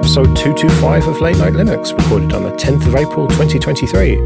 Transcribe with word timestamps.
episode 0.00 0.34
225 0.34 1.08
of 1.08 1.20
Late 1.20 1.36
Night 1.36 1.52
Linux, 1.52 1.94
recorded 1.94 2.32
on 2.32 2.42
the 2.42 2.52
10th 2.52 2.86
of 2.86 2.96
April 2.96 3.28
2023. 3.28 4.18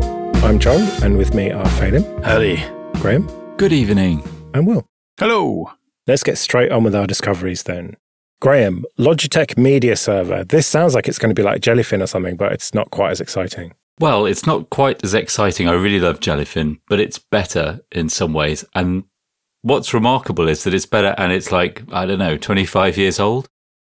I'm 0.44 0.56
Joe, 0.60 0.78
and 1.02 1.18
with 1.18 1.34
me 1.34 1.50
are 1.50 1.66
Phelim. 1.66 2.22
Howdy. 2.22 2.62
Graham. 3.00 3.26
Good 3.56 3.72
evening. 3.72 4.22
And 4.54 4.68
Will. 4.68 4.86
Hello. 5.18 5.72
Let's 6.06 6.22
get 6.22 6.38
straight 6.38 6.70
on 6.70 6.84
with 6.84 6.94
our 6.94 7.08
discoveries 7.08 7.64
then. 7.64 7.96
Graham, 8.40 8.84
Logitech 9.00 9.58
Media 9.58 9.96
Server. 9.96 10.44
This 10.44 10.68
sounds 10.68 10.94
like 10.94 11.08
it's 11.08 11.18
going 11.18 11.34
to 11.34 11.38
be 11.38 11.42
like 11.42 11.60
Jellyfin 11.60 12.00
or 12.00 12.06
something, 12.06 12.36
but 12.36 12.52
it's 12.52 12.72
not 12.72 12.92
quite 12.92 13.10
as 13.10 13.20
exciting. 13.20 13.74
Well, 13.98 14.26
it's 14.26 14.46
not 14.46 14.70
quite 14.70 15.02
as 15.02 15.12
exciting. 15.12 15.68
I 15.68 15.72
really 15.72 15.98
love 15.98 16.20
Jellyfin, 16.20 16.78
but 16.88 17.00
it's 17.00 17.18
better 17.18 17.80
in 17.90 18.08
some 18.08 18.32
ways. 18.32 18.64
And 18.76 19.02
what's 19.62 19.92
remarkable 19.92 20.46
is 20.46 20.62
that 20.62 20.74
it's 20.74 20.86
better 20.86 21.16
and 21.18 21.32
it's 21.32 21.50
like, 21.50 21.82
I 21.90 22.06
don't 22.06 22.20
know, 22.20 22.36
25 22.36 22.96
years 22.96 23.18
old. 23.18 23.48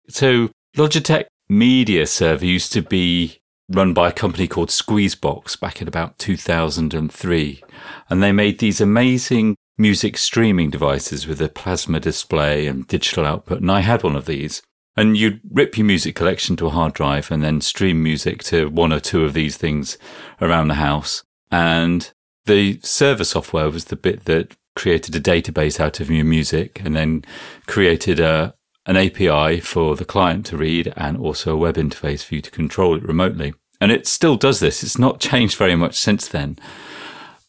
So 0.09 0.49
Logitech 0.75 1.25
Media 1.47 2.07
Server 2.07 2.45
used 2.45 2.73
to 2.73 2.81
be 2.81 3.39
run 3.69 3.93
by 3.93 4.09
a 4.09 4.13
company 4.13 4.47
called 4.47 4.69
Squeezebox 4.69 5.59
back 5.59 5.81
in 5.81 5.87
about 5.87 6.17
2003. 6.17 7.63
And 8.09 8.23
they 8.23 8.31
made 8.31 8.59
these 8.59 8.81
amazing 8.81 9.55
music 9.77 10.17
streaming 10.17 10.69
devices 10.69 11.27
with 11.27 11.41
a 11.41 11.49
plasma 11.49 11.99
display 11.99 12.67
and 12.67 12.87
digital 12.87 13.25
output. 13.25 13.61
And 13.61 13.71
I 13.71 13.81
had 13.81 14.03
one 14.03 14.15
of 14.15 14.25
these. 14.25 14.61
And 14.97 15.17
you'd 15.17 15.41
rip 15.51 15.77
your 15.77 15.85
music 15.85 16.15
collection 16.15 16.55
to 16.55 16.67
a 16.67 16.71
hard 16.71 16.93
drive 16.93 17.29
and 17.29 17.43
then 17.43 17.59
stream 17.59 18.01
music 18.01 18.41
to 18.43 18.69
one 18.69 18.93
or 18.93 18.99
two 18.99 19.25
of 19.25 19.33
these 19.33 19.57
things 19.57 19.97
around 20.41 20.69
the 20.69 20.75
house. 20.75 21.21
And 21.51 22.11
the 22.45 22.79
server 22.81 23.25
software 23.25 23.69
was 23.69 23.85
the 23.85 23.97
bit 23.97 24.25
that 24.25 24.55
created 24.75 25.15
a 25.15 25.19
database 25.19 25.79
out 25.79 25.99
of 25.99 26.09
your 26.09 26.25
music 26.25 26.81
and 26.83 26.95
then 26.95 27.25
created 27.67 28.19
a, 28.19 28.54
an 28.85 28.97
API 28.97 29.59
for 29.59 29.95
the 29.95 30.05
client 30.05 30.45
to 30.47 30.57
read 30.57 30.93
and 30.95 31.17
also 31.17 31.53
a 31.53 31.57
web 31.57 31.75
interface 31.75 32.23
for 32.23 32.35
you 32.35 32.41
to 32.41 32.51
control 32.51 32.95
it 32.95 33.03
remotely. 33.03 33.53
And 33.81 33.91
it 33.91 34.07
still 34.07 34.37
does 34.37 34.59
this. 34.59 34.83
It's 34.83 34.99
not 34.99 35.19
changed 35.19 35.57
very 35.57 35.75
much 35.75 35.95
since 35.95 36.27
then. 36.27 36.57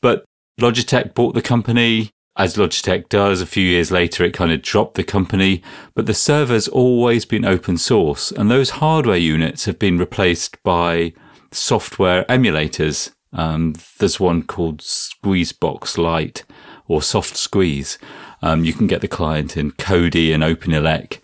But 0.00 0.24
Logitech 0.60 1.14
bought 1.14 1.34
the 1.34 1.42
company. 1.42 2.10
As 2.38 2.56
Logitech 2.56 3.08
does, 3.08 3.40
a 3.40 3.46
few 3.46 3.64
years 3.64 3.90
later, 3.90 4.24
it 4.24 4.34
kind 4.34 4.52
of 4.52 4.62
dropped 4.62 4.94
the 4.94 5.04
company. 5.04 5.62
But 5.94 6.06
the 6.06 6.14
server's 6.14 6.68
always 6.68 7.24
been 7.24 7.44
open 7.44 7.78
source. 7.78 8.30
And 8.30 8.50
those 8.50 8.70
hardware 8.70 9.16
units 9.16 9.64
have 9.66 9.78
been 9.78 9.98
replaced 9.98 10.62
by 10.62 11.12
software 11.52 12.24
emulators. 12.24 13.12
Um, 13.32 13.74
there's 13.98 14.20
one 14.20 14.42
called 14.42 14.80
Squeezebox 14.80 15.98
Lite 15.98 16.44
or 16.88 17.02
Soft 17.02 17.36
Squeeze. 17.36 17.98
Um, 18.42 18.64
you 18.64 18.72
can 18.72 18.86
get 18.86 19.00
the 19.00 19.08
client 19.08 19.56
in 19.56 19.72
Kodi 19.72 20.32
and 20.32 20.42
OpenELEC, 20.42 21.20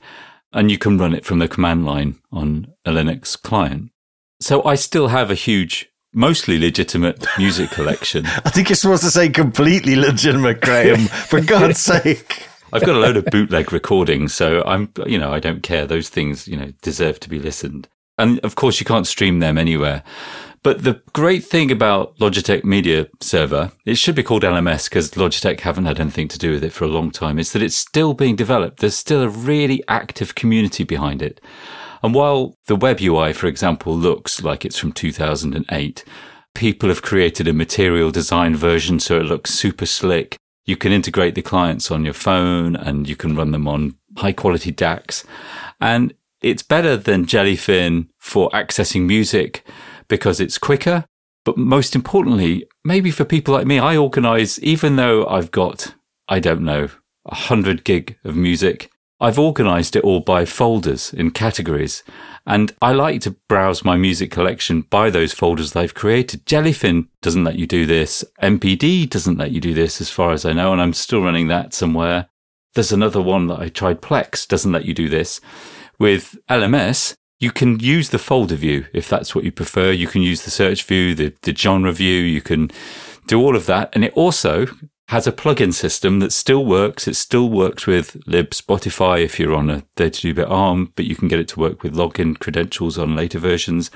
and 0.53 0.71
you 0.71 0.79
can 0.79 0.99
run 0.99 1.15
it 1.15 1.25
from 1.25 1.39
the 1.39 1.49
command 1.49 1.85
line 1.85 2.19
on 2.31 2.73
a 2.85 2.91
Linux 2.91 3.41
client. 3.41 3.91
So 4.41 4.65
I 4.65 4.75
still 4.75 5.09
have 5.09 5.31
a 5.31 5.35
huge, 5.35 5.89
mostly 6.13 6.59
legitimate 6.59 7.25
music 7.39 7.71
collection. 7.71 8.27
I 8.45 8.51
think 8.51 8.69
you're 8.69 8.77
supposed 8.77 9.05
to 9.05 9.11
say 9.11 9.29
completely 9.29 9.97
legitimate, 9.97 10.61
Graham, 10.61 11.07
for 11.07 11.41
God's 11.41 11.79
sake. 11.79 12.49
I've 12.73 12.85
got 12.87 12.97
a 12.97 13.01
load 13.01 13.17
of 13.17 13.27
bootleg 13.27 13.73
recordings, 13.73 14.33
so 14.35 14.63
I'm, 14.65 14.91
you 15.07 15.19
know, 15.19 15.33
I 15.33 15.41
don't 15.41 15.63
care. 15.63 15.87
Those 15.87 16.09
things, 16.09 16.49
you 16.49 16.57
know, 16.57 16.73
deserve 16.81 17.21
to 17.21 17.29
be 17.29 17.39
listened. 17.39 17.87
And 18.19 18.39
of 18.41 18.55
course, 18.55 18.81
you 18.81 18.87
can't 18.87 19.07
stream 19.07 19.41
them 19.41 19.59
anywhere. 19.59 20.03
But 20.63 20.85
the 20.85 21.03
great 21.13 21.45
thing 21.45 21.73
about 21.73 22.17
Logitech 22.19 22.63
Media 22.63 23.09
Server, 23.21 23.73
it 23.85 23.97
should 23.97 24.15
be 24.15 24.23
called 24.23 24.45
LMS 24.45 24.89
because 24.89 25.11
Logitech 25.13 25.61
haven't 25.61 25.87
had 25.87 25.99
anything 25.99 26.29
to 26.29 26.39
do 26.39 26.53
with 26.53 26.63
it 26.63 26.73
for 26.73 26.85
a 26.85 26.89
long 26.89 27.11
time, 27.11 27.41
is 27.41 27.53
that 27.53 27.63
it's 27.63 27.75
still 27.75 28.15
being 28.15 28.37
developed. 28.37 28.79
There's 28.79 28.95
still 28.95 29.23
a 29.23 29.29
really 29.29 29.83
active 29.89 30.37
community 30.37 30.85
behind 30.85 31.21
it. 31.21 31.41
And 32.03 32.15
while 32.15 32.57
the 32.67 32.77
web 32.77 33.01
UI, 33.01 33.33
for 33.33 33.49
example, 33.49 33.97
looks 33.97 34.43
like 34.45 34.65
it's 34.65 34.79
from 34.79 34.93
2008, 34.93 36.05
people 36.55 36.89
have 36.91 37.03
created 37.03 37.49
a 37.49 37.53
material 37.53 38.13
design 38.13 38.55
version 38.55 39.01
so 39.01 39.19
it 39.19 39.27
looks 39.27 39.51
super 39.51 39.87
slick. 39.87 40.37
You 40.65 40.77
can 40.77 40.93
integrate 40.93 41.35
the 41.35 41.43
clients 41.43 41.91
on 41.91 42.05
your 42.05 42.15
phone 42.15 42.77
and 42.77 43.09
you 43.09 43.17
can 43.17 43.35
run 43.35 43.51
them 43.51 43.67
on 43.67 43.97
high 44.17 44.33
quality 44.33 44.73
DACs. 44.73 45.25
And 45.81 46.15
it's 46.41 46.63
better 46.63 46.97
than 46.97 47.27
Jellyfin 47.27 48.09
for 48.19 48.49
accessing 48.51 49.07
music 49.07 49.65
because 50.13 50.41
it's 50.41 50.59
quicker. 50.59 51.07
But 51.43 51.57
most 51.57 51.97
importantly, 51.97 52.67
maybe 52.85 53.11
for 53.11 53.25
people 53.25 53.55
like 53.55 53.67
me, 53.67 53.79
I 53.79 53.97
organize, 53.97 54.61
even 54.61 54.97
though 54.97 55.27
I've 55.27 55.51
got, 55.51 55.95
I 56.29 56.39
don't 56.39 56.61
know, 56.61 56.91
a 57.25 57.35
hundred 57.35 57.83
gig 57.83 58.19
of 58.23 58.37
music, 58.37 58.91
I've 59.21 59.39
organized 59.39 59.97
it 59.97 60.05
all 60.05 60.21
by 60.21 60.45
folders 60.45 61.15
in 61.15 61.31
categories. 61.31 62.03
And 62.47 62.75
I 62.83 62.93
like 62.93 63.23
to 63.23 63.37
browse 63.49 63.87
my 63.87 63.97
music 63.97 64.31
collection 64.31 64.83
by 64.83 65.09
those 65.09 65.33
folders 65.33 65.73
they've 65.73 65.95
created. 65.95 66.45
Jellyfin 66.45 67.09
doesn't 67.23 67.45
let 67.45 67.59
you 67.59 67.67
do 67.67 67.87
this. 67.87 68.23
MPD 68.43 69.09
doesn't 69.09 69.39
let 69.39 69.53
you 69.53 69.63
do 69.63 69.73
this 69.73 69.99
as 70.03 70.11
far 70.11 70.33
as 70.33 70.45
I 70.45 70.53
know. 70.53 70.75
And 70.75 70.83
I'm 70.83 70.93
still 70.93 71.23
running 71.23 71.49
that 71.49 71.73
somewhere. 71.73 72.29
There's 72.75 72.93
another 72.93 73.23
one 73.23 73.47
that 73.47 73.61
I 73.61 73.71
tried. 73.71 74.03
Plex 74.03 74.47
doesn't 74.47 74.73
let 74.73 74.85
you 74.85 74.93
do 74.93 75.09
this. 75.09 75.41
With 75.99 76.37
LMS, 76.51 77.15
you 77.43 77.51
can 77.51 77.81
use 77.81 78.11
the 78.11 78.21
folder 78.21 78.55
view 78.55 78.87
if 78.93 79.09
that's 79.09 79.35
what 79.35 79.43
you 79.43 79.51
prefer. 79.51 79.91
You 79.91 80.07
can 80.07 80.23
use 80.23 80.43
the 80.43 80.51
search 80.53 80.85
view, 80.85 81.13
the, 81.13 81.35
the 81.43 81.53
genre 81.53 81.91
view. 81.91 82.21
You 82.21 82.41
can 82.41 82.71
do 83.27 83.41
all 83.41 83.57
of 83.57 83.67
that. 83.67 83.91
And 83.93 84.05
it 84.05 84.13
also 84.13 84.67
has 85.09 85.27
a 85.27 85.33
plugin 85.33 85.75
system 85.75 86.21
that 86.21 86.33
still 86.33 86.65
works. 86.65 87.09
It 87.09 87.17
still 87.17 87.51
works 87.51 87.85
with 87.85 88.17
lib 88.29 88.51
Spotify 88.51 89.25
if 89.25 89.41
you're 89.41 89.57
on 89.57 89.71
a 89.71 89.83
32-bit 89.97 90.47
ARM, 90.47 90.93
but 90.95 91.05
you 91.05 91.17
can 91.17 91.27
get 91.27 91.41
it 91.41 91.49
to 91.49 91.59
work 91.59 91.83
with 91.83 91.97
login 91.97 92.39
credentials 92.39 92.97
on 92.97 93.17
later 93.17 93.41
versions. 93.41 93.91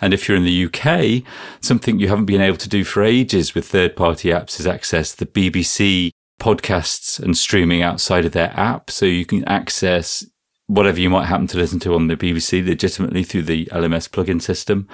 And 0.00 0.14
if 0.14 0.28
you're 0.28 0.38
in 0.38 0.44
the 0.44 0.66
UK, 0.66 1.24
something 1.60 1.98
you 1.98 2.06
haven't 2.06 2.26
been 2.26 2.40
able 2.40 2.58
to 2.58 2.68
do 2.68 2.84
for 2.84 3.02
ages 3.02 3.56
with 3.56 3.66
third-party 3.66 4.28
apps 4.28 4.60
is 4.60 4.68
access 4.68 5.12
the 5.12 5.26
BBC 5.26 6.10
podcasts 6.40 7.18
and 7.18 7.36
streaming 7.36 7.82
outside 7.82 8.24
of 8.24 8.32
their 8.32 8.52
app. 8.56 8.88
So 8.88 9.04
you 9.04 9.26
can 9.26 9.44
access 9.48 10.24
whatever 10.66 11.00
you 11.00 11.10
might 11.10 11.26
happen 11.26 11.46
to 11.48 11.58
listen 11.58 11.78
to 11.80 11.94
on 11.94 12.08
the 12.08 12.16
BBC 12.16 12.66
legitimately 12.66 13.22
through 13.22 13.42
the 13.42 13.66
LMS 13.66 14.08
plugin 14.08 14.40
system. 14.40 14.88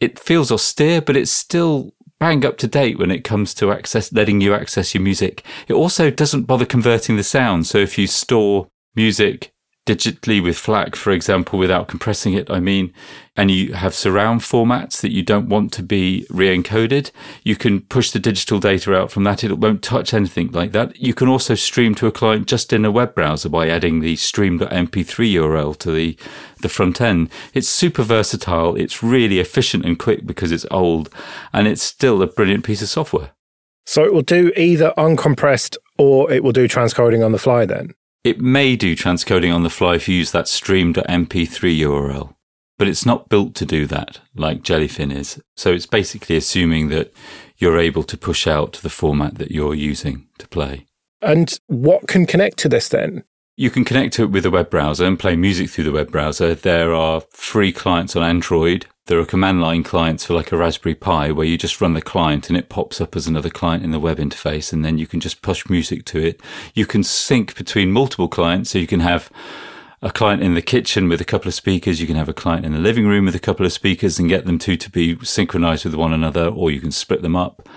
It 0.00 0.18
feels 0.18 0.50
austere, 0.50 1.00
but 1.00 1.16
it's 1.16 1.30
still 1.30 1.94
bang 2.18 2.44
up 2.44 2.56
to 2.58 2.68
date 2.68 2.98
when 2.98 3.10
it 3.10 3.24
comes 3.24 3.52
to 3.54 3.72
access, 3.72 4.12
letting 4.12 4.40
you 4.40 4.54
access 4.54 4.94
your 4.94 5.02
music. 5.02 5.44
It 5.68 5.74
also 5.74 6.10
doesn't 6.10 6.44
bother 6.44 6.64
converting 6.64 7.16
the 7.16 7.24
sound. 7.24 7.66
So 7.66 7.78
if 7.78 7.98
you 7.98 8.06
store 8.06 8.68
music 8.94 9.51
digitally 9.84 10.42
with 10.42 10.56
FLAC, 10.56 10.94
for 10.94 11.10
example, 11.10 11.58
without 11.58 11.88
compressing 11.88 12.34
it, 12.34 12.48
I 12.50 12.60
mean, 12.60 12.92
and 13.36 13.50
you 13.50 13.72
have 13.72 13.94
surround 13.94 14.42
formats 14.42 15.00
that 15.00 15.10
you 15.10 15.22
don't 15.22 15.48
want 15.48 15.72
to 15.72 15.82
be 15.82 16.26
re-encoded, 16.30 17.10
you 17.42 17.56
can 17.56 17.80
push 17.80 18.10
the 18.10 18.18
digital 18.18 18.60
data 18.60 18.94
out 18.94 19.10
from 19.10 19.24
that. 19.24 19.42
It 19.42 19.58
won't 19.58 19.82
touch 19.82 20.14
anything 20.14 20.52
like 20.52 20.72
that. 20.72 21.00
You 21.00 21.14
can 21.14 21.28
also 21.28 21.54
stream 21.54 21.94
to 21.96 22.06
a 22.06 22.12
client 22.12 22.46
just 22.46 22.72
in 22.72 22.84
a 22.84 22.92
web 22.92 23.14
browser 23.14 23.48
by 23.48 23.68
adding 23.68 24.00
the 24.00 24.16
stream.mp3 24.16 25.32
URL 25.32 25.76
to 25.78 25.90
the, 25.90 26.16
the 26.60 26.68
front 26.68 27.00
end. 27.00 27.30
It's 27.52 27.68
super 27.68 28.02
versatile. 28.02 28.76
It's 28.76 29.02
really 29.02 29.40
efficient 29.40 29.84
and 29.84 29.98
quick 29.98 30.26
because 30.26 30.52
it's 30.52 30.66
old 30.70 31.10
and 31.52 31.66
it's 31.66 31.82
still 31.82 32.22
a 32.22 32.26
brilliant 32.26 32.64
piece 32.64 32.82
of 32.82 32.88
software. 32.88 33.30
So 33.84 34.04
it 34.04 34.14
will 34.14 34.22
do 34.22 34.52
either 34.56 34.92
uncompressed 34.96 35.76
or 35.98 36.30
it 36.30 36.44
will 36.44 36.52
do 36.52 36.68
transcoding 36.68 37.24
on 37.24 37.32
the 37.32 37.38
fly 37.38 37.66
then? 37.66 37.94
It 38.24 38.40
may 38.40 38.76
do 38.76 38.94
transcoding 38.94 39.52
on 39.52 39.64
the 39.64 39.70
fly 39.70 39.96
if 39.96 40.08
you 40.08 40.14
use 40.14 40.30
that 40.30 40.46
stream.mp3 40.46 41.78
URL, 41.80 42.36
but 42.78 42.86
it's 42.86 43.04
not 43.04 43.28
built 43.28 43.56
to 43.56 43.66
do 43.66 43.84
that 43.86 44.20
like 44.36 44.62
Jellyfin 44.62 45.12
is. 45.12 45.42
So 45.56 45.72
it's 45.72 45.86
basically 45.86 46.36
assuming 46.36 46.88
that 46.90 47.12
you're 47.58 47.78
able 47.78 48.04
to 48.04 48.16
push 48.16 48.46
out 48.46 48.74
the 48.74 48.90
format 48.90 49.38
that 49.38 49.50
you're 49.50 49.74
using 49.74 50.28
to 50.38 50.46
play. 50.46 50.86
And 51.20 51.58
what 51.66 52.06
can 52.06 52.26
connect 52.26 52.58
to 52.58 52.68
this 52.68 52.88
then? 52.88 53.24
You 53.56 53.70
can 53.70 53.84
connect 53.84 54.14
to 54.14 54.22
it 54.22 54.30
with 54.30 54.46
a 54.46 54.50
web 54.50 54.70
browser 54.70 55.04
and 55.04 55.18
play 55.18 55.34
music 55.34 55.70
through 55.70 55.84
the 55.84 55.92
web 55.92 56.12
browser. 56.12 56.54
There 56.54 56.94
are 56.94 57.22
free 57.32 57.72
clients 57.72 58.14
on 58.14 58.22
Android. 58.22 58.86
There 59.06 59.18
are 59.18 59.24
command 59.24 59.60
line 59.60 59.82
clients 59.82 60.24
for 60.24 60.34
like 60.34 60.52
a 60.52 60.56
Raspberry 60.56 60.94
Pi 60.94 61.32
where 61.32 61.46
you 61.46 61.58
just 61.58 61.80
run 61.80 61.94
the 61.94 62.00
client 62.00 62.48
and 62.48 62.56
it 62.56 62.68
pops 62.68 63.00
up 63.00 63.16
as 63.16 63.26
another 63.26 63.50
client 63.50 63.82
in 63.82 63.90
the 63.90 63.98
web 63.98 64.18
interface. 64.18 64.72
And 64.72 64.84
then 64.84 64.96
you 64.96 65.08
can 65.08 65.18
just 65.18 65.42
push 65.42 65.68
music 65.68 66.04
to 66.06 66.20
it. 66.20 66.40
You 66.74 66.86
can 66.86 67.02
sync 67.02 67.56
between 67.56 67.90
multiple 67.90 68.28
clients. 68.28 68.70
So 68.70 68.78
you 68.78 68.86
can 68.86 69.00
have 69.00 69.28
a 70.02 70.10
client 70.10 70.42
in 70.42 70.54
the 70.54 70.62
kitchen 70.62 71.08
with 71.08 71.20
a 71.20 71.24
couple 71.24 71.48
of 71.48 71.54
speakers. 71.54 72.00
You 72.00 72.06
can 72.06 72.16
have 72.16 72.28
a 72.28 72.34
client 72.34 72.64
in 72.64 72.72
the 72.72 72.78
living 72.78 73.06
room 73.06 73.24
with 73.24 73.34
a 73.34 73.40
couple 73.40 73.66
of 73.66 73.72
speakers 73.72 74.20
and 74.20 74.28
get 74.28 74.44
them 74.44 74.58
two 74.58 74.76
to 74.76 74.90
be 74.90 75.18
synchronized 75.24 75.84
with 75.84 75.94
one 75.94 76.12
another, 76.12 76.46
or 76.46 76.70
you 76.70 76.80
can 76.80 76.92
split 76.92 77.22
them 77.22 77.36
up. 77.36 77.68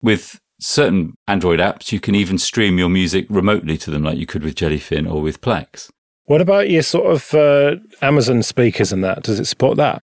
With 0.00 0.40
certain 0.60 1.14
Android 1.26 1.58
apps, 1.58 1.90
you 1.90 1.98
can 1.98 2.14
even 2.14 2.38
stream 2.38 2.78
your 2.78 2.88
music 2.88 3.26
remotely 3.28 3.76
to 3.78 3.90
them, 3.90 4.04
like 4.04 4.18
you 4.18 4.26
could 4.26 4.44
with 4.44 4.54
Jellyfin 4.54 5.10
or 5.10 5.20
with 5.20 5.40
Plex. 5.40 5.90
What 6.26 6.40
about 6.40 6.70
your 6.70 6.82
sort 6.82 7.12
of 7.12 7.34
uh, 7.34 7.76
Amazon 8.02 8.42
speakers 8.42 8.92
and 8.92 9.02
that? 9.02 9.24
Does 9.24 9.40
it 9.40 9.46
support 9.46 9.76
that? 9.78 10.02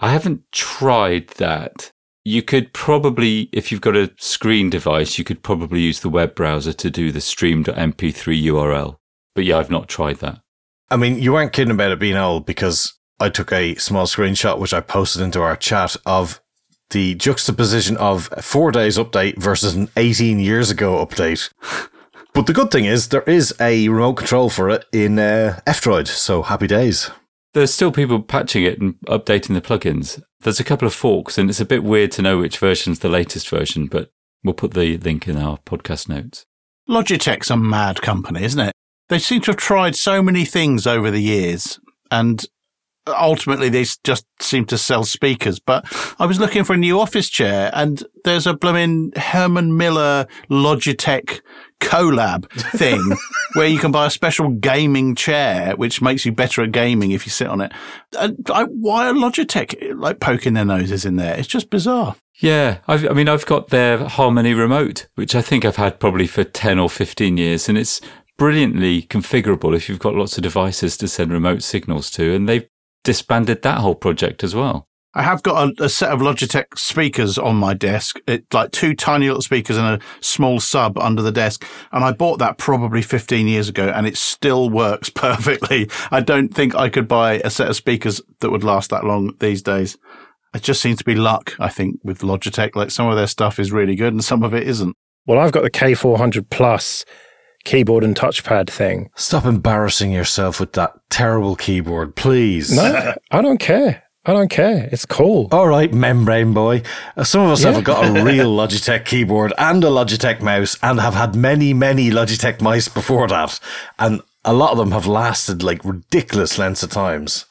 I 0.00 0.10
haven't 0.10 0.42
tried 0.52 1.28
that. 1.36 1.90
You 2.24 2.42
could 2.42 2.72
probably, 2.72 3.48
if 3.52 3.70
you've 3.70 3.80
got 3.80 3.96
a 3.96 4.12
screen 4.18 4.70
device, 4.70 5.18
you 5.18 5.24
could 5.24 5.42
probably 5.42 5.80
use 5.80 6.00
the 6.00 6.08
web 6.08 6.34
browser 6.34 6.72
to 6.72 6.90
do 6.90 7.12
the 7.12 7.20
stream.mp3 7.20 8.42
URL. 8.44 8.96
But 9.34 9.44
yeah, 9.44 9.58
I've 9.58 9.70
not 9.70 9.88
tried 9.88 10.16
that. 10.16 10.40
I 10.90 10.96
mean, 10.96 11.18
you 11.18 11.32
weren't 11.32 11.52
kidding 11.52 11.72
about 11.72 11.92
it 11.92 11.98
being 11.98 12.16
old 12.16 12.46
because 12.46 12.94
I 13.20 13.28
took 13.28 13.52
a 13.52 13.74
small 13.76 14.06
screenshot, 14.06 14.58
which 14.58 14.74
I 14.74 14.80
posted 14.80 15.22
into 15.22 15.42
our 15.42 15.56
chat 15.56 15.96
of 16.06 16.40
the 16.90 17.14
juxtaposition 17.14 17.96
of 17.96 18.28
four 18.40 18.70
days 18.70 18.98
update 18.98 19.36
versus 19.38 19.74
an 19.74 19.88
18 19.96 20.38
years 20.38 20.70
ago 20.70 21.04
update. 21.04 21.52
but 22.34 22.46
the 22.46 22.52
good 22.52 22.70
thing 22.70 22.84
is 22.84 23.08
there 23.08 23.22
is 23.22 23.54
a 23.60 23.88
remote 23.88 24.14
control 24.14 24.50
for 24.50 24.70
it 24.70 24.84
in 24.92 25.18
uh, 25.18 25.60
F-Droid, 25.66 26.06
so 26.06 26.42
happy 26.42 26.66
days. 26.66 27.10
There's 27.54 27.72
still 27.72 27.92
people 27.92 28.20
patching 28.20 28.64
it 28.64 28.80
and 28.80 28.94
updating 29.06 29.54
the 29.54 29.60
plugins. 29.60 30.20
There's 30.40 30.60
a 30.60 30.64
couple 30.64 30.86
of 30.86 30.94
forks, 30.94 31.38
and 31.38 31.48
it's 31.48 31.60
a 31.60 31.64
bit 31.64 31.84
weird 31.84 32.10
to 32.12 32.22
know 32.22 32.38
which 32.38 32.58
version's 32.58 32.98
the 32.98 33.08
latest 33.08 33.48
version, 33.48 33.86
but 33.86 34.10
we'll 34.42 34.54
put 34.54 34.74
the 34.74 34.98
link 34.98 35.26
in 35.28 35.36
our 35.36 35.58
podcast 35.58 36.08
notes. 36.08 36.44
Logitech's 36.88 37.50
a 37.50 37.56
mad 37.56 38.02
company, 38.02 38.44
isn't 38.44 38.60
it? 38.60 38.72
They 39.08 39.18
seem 39.18 39.40
to 39.42 39.52
have 39.52 39.56
tried 39.56 39.96
so 39.96 40.22
many 40.22 40.44
things 40.44 40.86
over 40.86 41.10
the 41.10 41.22
years, 41.22 41.78
and 42.10 42.44
ultimately 43.06 43.68
they 43.68 43.84
just 44.04 44.26
seem 44.40 44.64
to 44.66 44.78
sell 44.78 45.04
speakers. 45.04 45.58
But 45.58 45.84
I 46.18 46.26
was 46.26 46.40
looking 46.40 46.64
for 46.64 46.74
a 46.74 46.78
new 46.78 47.00
office 47.00 47.28
chair 47.28 47.70
and 47.74 48.02
there's 48.24 48.46
a 48.46 48.54
blooming 48.54 49.12
Herman 49.16 49.76
Miller 49.76 50.26
Logitech 50.50 51.40
collab 51.80 52.48
thing 52.78 53.00
where 53.54 53.68
you 53.68 53.78
can 53.78 53.92
buy 53.92 54.06
a 54.06 54.10
special 54.10 54.50
gaming 54.50 55.14
chair, 55.14 55.76
which 55.76 56.00
makes 56.00 56.24
you 56.24 56.32
better 56.32 56.62
at 56.62 56.72
gaming 56.72 57.10
if 57.10 57.26
you 57.26 57.30
sit 57.30 57.48
on 57.48 57.60
it. 57.60 57.72
I, 58.18 58.64
why 58.64 59.08
are 59.08 59.12
Logitech 59.12 59.98
like 59.98 60.20
poking 60.20 60.54
their 60.54 60.64
noses 60.64 61.04
in 61.04 61.16
there? 61.16 61.36
It's 61.36 61.48
just 61.48 61.70
bizarre. 61.70 62.16
Yeah, 62.40 62.78
I've, 62.88 63.08
I 63.08 63.12
mean, 63.12 63.28
I've 63.28 63.46
got 63.46 63.68
their 63.68 64.08
Harmony 64.08 64.54
remote, 64.54 65.06
which 65.14 65.34
I 65.34 65.42
think 65.42 65.64
I've 65.64 65.76
had 65.76 66.00
probably 66.00 66.26
for 66.26 66.42
10 66.42 66.80
or 66.80 66.90
15 66.90 67.36
years, 67.36 67.68
and 67.68 67.78
it's 67.78 68.00
brilliantly 68.36 69.02
configurable 69.02 69.74
if 69.76 69.88
you've 69.88 70.00
got 70.00 70.14
lots 70.14 70.36
of 70.36 70.42
devices 70.42 70.96
to 70.96 71.06
send 71.06 71.32
remote 71.32 71.62
signals 71.62 72.10
to. 72.12 72.34
And 72.34 72.48
they've 72.48 72.66
disbanded 73.04 73.62
that 73.62 73.78
whole 73.78 73.94
project 73.94 74.42
as 74.42 74.54
well. 74.54 74.88
I 75.16 75.22
have 75.22 75.44
got 75.44 75.68
a, 75.80 75.84
a, 75.84 75.88
set 75.88 76.10
of 76.10 76.18
Logitech 76.18 76.76
speakers 76.76 77.38
on 77.38 77.54
my 77.54 77.72
desk. 77.72 78.18
It's 78.26 78.52
like 78.52 78.72
two 78.72 78.96
tiny 78.96 79.28
little 79.28 79.42
speakers 79.42 79.76
and 79.76 79.86
a 79.86 80.04
small 80.20 80.58
sub 80.58 80.98
under 80.98 81.22
the 81.22 81.30
desk. 81.30 81.64
And 81.92 82.04
I 82.04 82.10
bought 82.10 82.40
that 82.40 82.58
probably 82.58 83.00
15 83.00 83.46
years 83.46 83.68
ago 83.68 83.92
and 83.94 84.08
it 84.08 84.16
still 84.16 84.68
works 84.70 85.10
perfectly. 85.10 85.88
I 86.10 86.20
don't 86.20 86.52
think 86.52 86.74
I 86.74 86.88
could 86.88 87.06
buy 87.06 87.34
a 87.44 87.50
set 87.50 87.68
of 87.68 87.76
speakers 87.76 88.20
that 88.40 88.50
would 88.50 88.64
last 88.64 88.90
that 88.90 89.04
long 89.04 89.34
these 89.38 89.62
days. 89.62 89.96
It 90.52 90.62
just 90.62 90.82
seems 90.82 90.98
to 90.98 91.04
be 91.04 91.14
luck, 91.14 91.54
I 91.60 91.68
think, 91.68 92.00
with 92.02 92.20
Logitech. 92.20 92.74
Like 92.74 92.90
some 92.90 93.08
of 93.08 93.16
their 93.16 93.26
stuff 93.28 93.60
is 93.60 93.70
really 93.70 93.94
good 93.94 94.12
and 94.12 94.24
some 94.24 94.42
of 94.42 94.52
it 94.52 94.66
isn't. 94.66 94.96
Well, 95.26 95.38
I've 95.38 95.52
got 95.52 95.62
the 95.62 95.70
K400 95.70 96.50
Plus 96.50 97.04
keyboard 97.64 98.04
and 98.04 98.14
touchpad 98.14 98.68
thing. 98.68 99.10
Stop 99.16 99.44
embarrassing 99.44 100.12
yourself 100.12 100.60
with 100.60 100.72
that 100.74 100.92
terrible 101.10 101.56
keyboard, 101.56 102.16
please. 102.16 102.74
No, 102.74 103.14
I 103.30 103.42
don't 103.42 103.58
care. 103.58 104.04
I 104.26 104.32
don't 104.32 104.48
care. 104.48 104.88
It's 104.90 105.04
cool. 105.04 105.48
All 105.52 105.68
right, 105.68 105.92
membrane 105.92 106.54
boy. 106.54 106.82
Uh, 107.14 107.24
some 107.24 107.42
of 107.42 107.50
us 107.50 107.62
yeah. 107.62 107.72
have 107.72 107.84
got 107.84 108.06
a 108.06 108.24
real 108.24 108.56
Logitech 108.56 109.04
keyboard 109.04 109.52
and 109.58 109.84
a 109.84 109.88
Logitech 109.88 110.40
mouse 110.40 110.78
and 110.82 110.98
have 110.98 111.14
had 111.14 111.34
many, 111.34 111.74
many 111.74 112.10
Logitech 112.10 112.62
mice 112.62 112.88
before 112.88 113.28
that. 113.28 113.60
And 113.98 114.22
a 114.42 114.54
lot 114.54 114.72
of 114.72 114.78
them 114.78 114.92
have 114.92 115.06
lasted 115.06 115.62
like 115.62 115.84
ridiculous 115.84 116.58
lengths 116.58 116.82
of 116.82 116.90
times. 116.90 117.44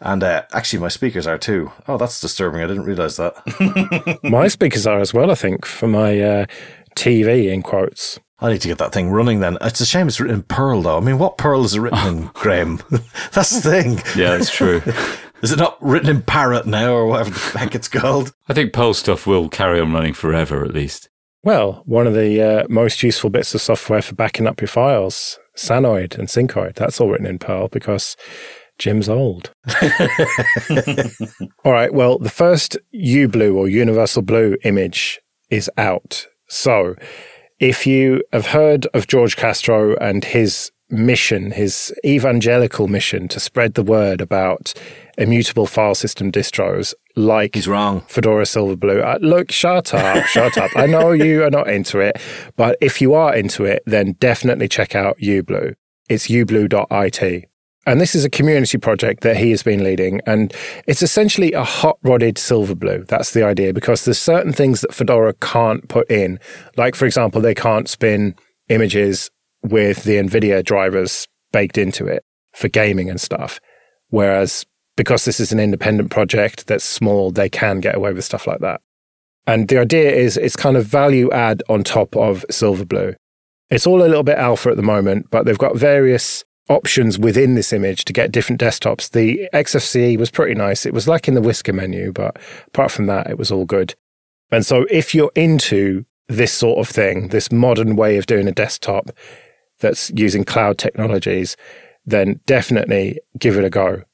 And 0.00 0.22
uh, 0.22 0.44
actually, 0.52 0.78
my 0.78 0.88
speakers 0.88 1.26
are 1.26 1.36
too. 1.36 1.72
Oh, 1.88 1.98
that's 1.98 2.20
disturbing. 2.20 2.62
I 2.62 2.66
didn't 2.68 2.84
realize 2.84 3.16
that. 3.16 4.20
my 4.22 4.48
speakers 4.48 4.86
are 4.86 5.00
as 5.00 5.12
well, 5.12 5.30
I 5.30 5.34
think, 5.34 5.66
for 5.66 5.88
my 5.88 6.18
uh, 6.18 6.46
TV, 6.96 7.52
in 7.52 7.62
quotes. 7.62 8.18
I 8.42 8.50
need 8.50 8.62
to 8.62 8.68
get 8.68 8.78
that 8.78 8.92
thing 8.92 9.10
running 9.10 9.40
then. 9.40 9.58
It's 9.60 9.80
a 9.80 9.86
shame 9.86 10.08
it's 10.08 10.18
written 10.18 10.36
in 10.36 10.42
Perl 10.42 10.82
though. 10.82 10.96
I 10.96 11.00
mean, 11.00 11.18
what 11.18 11.36
Perl 11.36 11.64
is 11.64 11.74
it 11.74 11.80
written 11.80 12.06
in, 12.06 12.26
Graham? 12.34 12.80
That's 13.32 13.60
the 13.60 13.60
thing. 13.60 13.92
Yeah, 14.16 14.36
it's 14.36 14.50
true. 14.50 14.82
is 15.42 15.52
it 15.52 15.58
not 15.58 15.76
written 15.82 16.08
in 16.08 16.22
Parrot 16.22 16.66
now 16.66 16.92
or 16.94 17.06
whatever 17.06 17.30
the 17.30 17.58
heck 17.58 17.74
it's 17.74 17.88
called? 17.88 18.32
I 18.48 18.54
think 18.54 18.72
Perl 18.72 18.94
stuff 18.94 19.26
will 19.26 19.48
carry 19.48 19.80
on 19.80 19.92
running 19.92 20.14
forever 20.14 20.64
at 20.64 20.72
least. 20.72 21.08
Well, 21.42 21.82
one 21.86 22.06
of 22.06 22.14
the 22.14 22.42
uh, 22.42 22.66
most 22.68 23.02
useful 23.02 23.30
bits 23.30 23.54
of 23.54 23.62
software 23.62 24.02
for 24.02 24.14
backing 24.14 24.46
up 24.46 24.60
your 24.60 24.68
files, 24.68 25.38
Sanoid 25.56 26.18
and 26.18 26.28
Syncoid, 26.28 26.74
that's 26.74 27.00
all 27.00 27.08
written 27.08 27.26
in 27.26 27.38
Perl 27.38 27.68
because 27.68 28.14
Jim's 28.78 29.08
old. 29.08 29.52
all 31.64 31.72
right, 31.72 31.92
well, 31.92 32.18
the 32.18 32.30
first 32.30 32.76
UBlue 32.94 33.54
or 33.54 33.68
Universal 33.68 34.22
Blue 34.22 34.56
image 34.64 35.20
is 35.50 35.70
out. 35.78 36.26
So 36.48 36.94
if 37.60 37.86
you 37.86 38.24
have 38.32 38.46
heard 38.46 38.86
of 38.94 39.06
Jorge 39.10 39.34
Castro 39.36 39.94
and 39.96 40.24
his 40.24 40.72
mission, 40.88 41.52
his 41.52 41.94
evangelical 42.04 42.88
mission 42.88 43.28
to 43.28 43.38
spread 43.38 43.74
the 43.74 43.82
word 43.82 44.20
about 44.20 44.72
immutable 45.18 45.66
file 45.66 45.94
system 45.94 46.32
distros 46.32 46.94
like 47.14 47.54
he's 47.54 47.68
wrong. 47.68 48.00
Fedora 48.08 48.44
silverblue 48.44 49.04
uh, 49.04 49.18
look 49.20 49.52
shut 49.52 49.92
up 49.92 50.24
shut 50.26 50.56
up. 50.56 50.70
I 50.74 50.86
know 50.86 51.12
you 51.12 51.44
are 51.44 51.50
not 51.50 51.68
into 51.68 52.00
it 52.00 52.18
but 52.56 52.76
if 52.80 53.00
you 53.00 53.14
are 53.14 53.34
into 53.34 53.64
it 53.64 53.82
then 53.84 54.12
definitely 54.12 54.68
check 54.68 54.94
out 54.94 55.18
ublue 55.18 55.74
it's 56.08 56.28
ublue.it 56.28 57.48
and 57.86 58.00
this 58.00 58.14
is 58.14 58.24
a 58.24 58.30
community 58.30 58.78
project 58.78 59.22
that 59.22 59.36
he 59.36 59.50
has 59.50 59.62
been 59.62 59.82
leading. 59.82 60.20
And 60.26 60.52
it's 60.86 61.02
essentially 61.02 61.52
a 61.52 61.64
hot 61.64 61.98
rodded 62.02 62.36
Silverblue. 62.36 63.06
That's 63.06 63.32
the 63.32 63.42
idea, 63.44 63.72
because 63.72 64.04
there's 64.04 64.18
certain 64.18 64.52
things 64.52 64.82
that 64.82 64.94
Fedora 64.94 65.34
can't 65.34 65.88
put 65.88 66.10
in. 66.10 66.38
Like, 66.76 66.94
for 66.94 67.06
example, 67.06 67.40
they 67.40 67.54
can't 67.54 67.88
spin 67.88 68.34
images 68.68 69.30
with 69.62 70.04
the 70.04 70.16
NVIDIA 70.16 70.64
drivers 70.64 71.26
baked 71.52 71.78
into 71.78 72.06
it 72.06 72.24
for 72.54 72.68
gaming 72.68 73.10
and 73.10 73.20
stuff. 73.20 73.60
Whereas 74.08 74.66
because 74.96 75.24
this 75.24 75.40
is 75.40 75.50
an 75.50 75.60
independent 75.60 76.10
project 76.10 76.66
that's 76.66 76.84
small, 76.84 77.30
they 77.30 77.48
can 77.48 77.80
get 77.80 77.96
away 77.96 78.12
with 78.12 78.24
stuff 78.24 78.46
like 78.46 78.60
that. 78.60 78.82
And 79.46 79.68
the 79.68 79.78
idea 79.78 80.10
is 80.10 80.36
it's 80.36 80.56
kind 80.56 80.76
of 80.76 80.84
value 80.84 81.30
add 81.30 81.62
on 81.68 81.82
top 81.84 82.14
of 82.16 82.44
Silverblue. 82.50 83.14
It's 83.70 83.86
all 83.86 84.02
a 84.02 84.04
little 84.04 84.22
bit 84.22 84.36
alpha 84.36 84.68
at 84.68 84.76
the 84.76 84.82
moment, 84.82 85.28
but 85.30 85.46
they've 85.46 85.56
got 85.56 85.76
various 85.76 86.44
options 86.70 87.18
within 87.18 87.56
this 87.56 87.72
image 87.72 88.04
to 88.06 88.12
get 88.12 88.32
different 88.32 88.60
desktops. 88.60 89.10
The 89.10 89.48
XFCE 89.52 90.16
was 90.16 90.30
pretty 90.30 90.54
nice. 90.54 90.86
It 90.86 90.94
was 90.94 91.08
like 91.08 91.28
in 91.28 91.34
the 91.34 91.42
whisker 91.42 91.72
menu, 91.72 92.12
but 92.12 92.38
apart 92.68 92.92
from 92.92 93.06
that, 93.06 93.28
it 93.28 93.36
was 93.36 93.50
all 93.50 93.66
good. 93.66 93.94
And 94.50 94.64
so 94.64 94.86
if 94.88 95.14
you're 95.14 95.32
into 95.34 96.06
this 96.28 96.52
sort 96.52 96.78
of 96.78 96.88
thing, 96.88 97.28
this 97.28 97.50
modern 97.50 97.96
way 97.96 98.16
of 98.16 98.26
doing 98.26 98.46
a 98.46 98.52
desktop 98.52 99.10
that's 99.80 100.10
using 100.14 100.44
cloud 100.44 100.78
technologies, 100.78 101.56
then 102.06 102.40
definitely 102.46 103.18
give 103.38 103.56
it 103.56 103.64
a 103.64 103.70
go. 103.70 104.04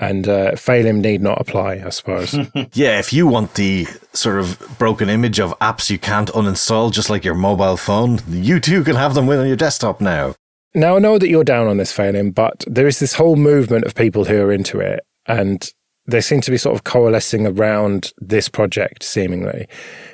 And 0.00 0.28
uh, 0.28 0.56
him 0.56 1.00
need 1.00 1.22
not 1.22 1.40
apply, 1.40 1.82
I 1.86 1.90
suppose. 1.90 2.34
yeah, 2.72 2.98
if 2.98 3.12
you 3.12 3.28
want 3.28 3.54
the 3.54 3.86
sort 4.12 4.40
of 4.40 4.58
broken 4.76 5.08
image 5.08 5.38
of 5.38 5.56
apps 5.60 5.90
you 5.90 5.98
can't 5.98 6.28
uninstall, 6.30 6.90
just 6.90 7.08
like 7.08 7.24
your 7.24 7.36
mobile 7.36 7.76
phone, 7.76 8.18
you 8.28 8.58
too 8.58 8.82
can 8.82 8.96
have 8.96 9.14
them 9.14 9.28
on 9.28 9.46
your 9.46 9.54
desktop 9.54 10.00
now. 10.00 10.34
Now, 10.74 10.96
I 10.96 11.00
know 11.00 11.18
that 11.18 11.28
you're 11.28 11.44
down 11.44 11.66
on 11.66 11.76
this, 11.76 11.92
Phelim, 11.92 12.34
but 12.34 12.64
there 12.66 12.86
is 12.86 12.98
this 12.98 13.14
whole 13.14 13.36
movement 13.36 13.84
of 13.84 13.94
people 13.94 14.24
who 14.24 14.40
are 14.40 14.52
into 14.52 14.80
it, 14.80 15.04
and 15.26 15.70
they 16.06 16.22
seem 16.22 16.40
to 16.40 16.50
be 16.50 16.56
sort 16.56 16.74
of 16.74 16.84
coalescing 16.84 17.46
around 17.46 18.12
this 18.16 18.48
project, 18.48 19.02
seemingly. 19.02 19.68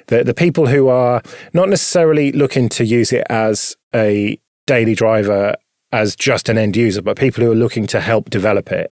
The, 0.09 0.25
the 0.25 0.35
people 0.35 0.67
who 0.67 0.89
are 0.89 1.23
not 1.53 1.69
necessarily 1.69 2.33
looking 2.33 2.69
to 2.71 2.85
use 2.85 3.13
it 3.13 3.25
as 3.31 3.77
a 3.95 4.37
daily 4.67 4.97
driver, 4.97 5.55
as 5.93 6.17
just 6.17 6.49
an 6.49 6.59
end 6.59 6.77
user, 6.77 7.03
but 7.03 7.17
people 7.17 7.45
who 7.45 7.53
are 7.53 7.57
looking 7.57 7.87
to 7.87 8.01
help 8.01 8.29
develop 8.29 8.73
it. 8.73 8.93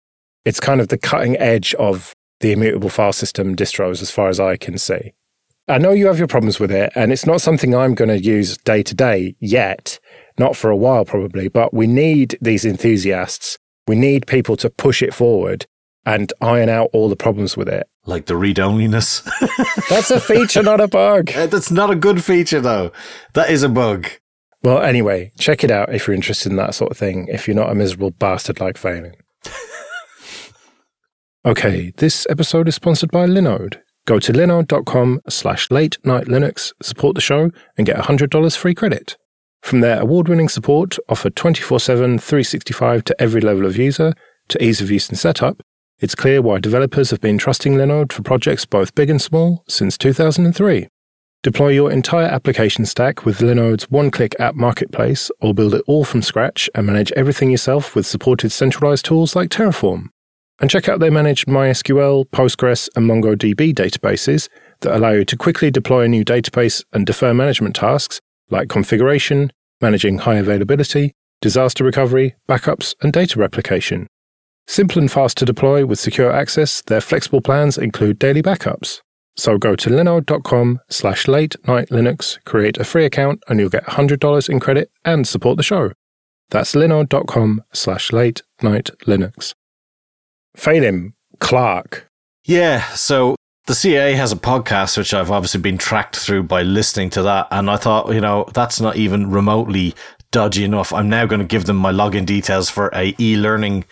It's 0.46 0.60
kind 0.60 0.80
of 0.80 0.88
the 0.88 0.98
cutting 0.98 1.36
edge 1.36 1.74
of 1.74 2.14
the 2.40 2.52
immutable 2.52 2.88
file 2.88 3.12
system 3.12 3.54
distros, 3.54 4.00
as 4.00 4.10
far 4.10 4.28
as 4.28 4.40
I 4.40 4.56
can 4.56 4.78
see. 4.78 5.12
I 5.68 5.76
know 5.78 5.92
you 5.92 6.06
have 6.06 6.18
your 6.18 6.26
problems 6.26 6.58
with 6.58 6.72
it, 6.72 6.90
and 6.96 7.12
it's 7.12 7.26
not 7.26 7.42
something 7.42 7.74
I'm 7.74 7.94
going 7.94 8.08
to 8.08 8.18
use 8.18 8.56
day 8.56 8.82
to 8.82 8.94
day 8.94 9.36
yet 9.38 10.00
not 10.38 10.56
for 10.56 10.70
a 10.70 10.76
while 10.76 11.04
probably, 11.04 11.48
but 11.48 11.72
we 11.74 11.86
need 11.86 12.38
these 12.40 12.64
enthusiasts. 12.64 13.58
We 13.86 13.96
need 13.96 14.26
people 14.26 14.56
to 14.58 14.70
push 14.70 15.02
it 15.02 15.14
forward 15.14 15.66
and 16.06 16.32
iron 16.40 16.68
out 16.68 16.90
all 16.92 17.08
the 17.08 17.16
problems 17.16 17.56
with 17.56 17.68
it. 17.68 17.86
Like 18.06 18.26
the 18.26 18.36
read 18.36 18.56
onlyness. 18.56 19.24
That's 19.88 20.10
a 20.10 20.20
feature, 20.20 20.62
not 20.62 20.80
a 20.80 20.88
bug. 20.88 21.26
That's 21.34 21.70
not 21.70 21.90
a 21.90 21.96
good 21.96 22.24
feature, 22.24 22.60
though. 22.60 22.92
That 23.34 23.50
is 23.50 23.62
a 23.62 23.68
bug. 23.68 24.08
Well, 24.62 24.82
anyway, 24.82 25.32
check 25.38 25.64
it 25.64 25.70
out 25.70 25.94
if 25.94 26.06
you're 26.06 26.14
interested 26.14 26.50
in 26.50 26.56
that 26.56 26.74
sort 26.74 26.90
of 26.90 26.98
thing, 26.98 27.28
if 27.28 27.46
you're 27.46 27.56
not 27.56 27.70
a 27.70 27.74
miserable 27.74 28.10
bastard 28.10 28.60
like 28.60 28.76
Phelim. 28.76 29.14
okay, 31.46 31.92
this 31.96 32.26
episode 32.28 32.68
is 32.68 32.74
sponsored 32.74 33.10
by 33.10 33.26
Linode. 33.26 33.80
Go 34.06 34.18
to 34.18 34.32
linode.com 34.32 35.20
slash 35.28 35.70
late 35.70 35.98
night 36.04 36.26
Linux, 36.26 36.72
support 36.82 37.14
the 37.14 37.20
show, 37.20 37.50
and 37.76 37.86
get 37.86 37.96
$100 37.96 38.56
free 38.56 38.74
credit. 38.74 39.16
From 39.62 39.80
their 39.80 40.00
award 40.00 40.28
winning 40.28 40.48
support, 40.48 40.98
offered 41.08 41.36
24 41.36 41.80
7, 41.80 42.18
365 42.18 43.04
to 43.04 43.22
every 43.22 43.40
level 43.40 43.66
of 43.66 43.76
user, 43.76 44.14
to 44.48 44.62
ease 44.64 44.80
of 44.80 44.90
use 44.90 45.08
and 45.08 45.18
setup, 45.18 45.62
it's 46.00 46.14
clear 46.14 46.40
why 46.40 46.58
developers 46.58 47.10
have 47.10 47.20
been 47.20 47.36
trusting 47.36 47.74
Linode 47.74 48.10
for 48.10 48.22
projects 48.22 48.64
both 48.64 48.94
big 48.94 49.10
and 49.10 49.20
small 49.20 49.62
since 49.68 49.98
2003. 49.98 50.88
Deploy 51.42 51.68
your 51.68 51.90
entire 51.90 52.26
application 52.26 52.86
stack 52.86 53.26
with 53.26 53.40
Linode's 53.40 53.90
one 53.90 54.10
click 54.10 54.34
app 54.40 54.54
marketplace, 54.54 55.30
or 55.40 55.54
build 55.54 55.74
it 55.74 55.84
all 55.86 56.04
from 56.04 56.22
scratch 56.22 56.70
and 56.74 56.86
manage 56.86 57.12
everything 57.12 57.50
yourself 57.50 57.94
with 57.94 58.06
supported 58.06 58.50
centralized 58.50 59.04
tools 59.04 59.36
like 59.36 59.50
Terraform. 59.50 60.06
And 60.58 60.70
check 60.70 60.88
out 60.88 61.00
their 61.00 61.10
managed 61.10 61.46
MySQL, 61.46 62.26
Postgres, 62.30 62.88
and 62.96 63.08
MongoDB 63.08 63.74
databases 63.74 64.48
that 64.80 64.96
allow 64.96 65.10
you 65.10 65.24
to 65.26 65.36
quickly 65.36 65.70
deploy 65.70 66.04
a 66.04 66.08
new 66.08 66.24
database 66.24 66.82
and 66.92 67.06
defer 67.06 67.34
management 67.34 67.74
tasks 67.74 68.20
like 68.50 68.68
configuration, 68.68 69.52
managing 69.80 70.18
high 70.18 70.36
availability, 70.36 71.12
disaster 71.40 71.84
recovery, 71.84 72.34
backups, 72.48 72.94
and 73.00 73.12
data 73.12 73.38
replication. 73.38 74.06
Simple 74.66 75.00
and 75.00 75.10
fast 75.10 75.36
to 75.38 75.44
deploy 75.44 75.84
with 75.84 75.98
secure 75.98 76.32
access, 76.32 76.82
their 76.82 77.00
flexible 77.00 77.40
plans 77.40 77.76
include 77.76 78.18
daily 78.18 78.42
backups. 78.42 79.00
So 79.36 79.58
go 79.58 79.74
to 79.74 79.90
linode.com 79.90 80.80
slash 80.88 81.26
late 81.26 81.56
night 81.66 81.88
Linux, 81.88 82.38
create 82.44 82.78
a 82.78 82.84
free 82.84 83.04
account, 83.04 83.42
and 83.48 83.58
you'll 83.58 83.70
get 83.70 83.84
$100 83.86 84.48
in 84.48 84.60
credit 84.60 84.90
and 85.04 85.26
support 85.26 85.56
the 85.56 85.62
show. 85.62 85.92
That's 86.50 86.74
linode.com 86.74 87.64
slash 87.72 88.12
late 88.12 88.42
night 88.62 88.90
Linux. 89.06 89.54
Phelim, 90.56 91.14
Clark. 91.38 92.06
Yeah, 92.44 92.84
so 92.94 93.36
the 93.66 93.74
CA 93.74 94.14
has 94.14 94.32
a 94.32 94.36
podcast, 94.36 94.98
which 94.98 95.14
I've 95.14 95.30
obviously 95.30 95.60
been 95.60 95.78
tracked 95.78 96.16
through 96.16 96.44
by 96.44 96.62
listening 96.62 97.10
to 97.10 97.22
that. 97.22 97.48
And 97.50 97.70
I 97.70 97.76
thought, 97.76 98.12
you 98.12 98.20
know, 98.20 98.46
that's 98.52 98.80
not 98.80 98.96
even 98.96 99.30
remotely 99.30 99.94
dodgy 100.30 100.64
enough. 100.64 100.92
I'm 100.92 101.08
now 101.08 101.26
going 101.26 101.40
to 101.40 101.46
give 101.46 101.66
them 101.66 101.76
my 101.76 101.92
login 101.92 102.26
details 102.26 102.70
for 102.70 102.90
a 102.94 103.14
e-learning 103.18 103.84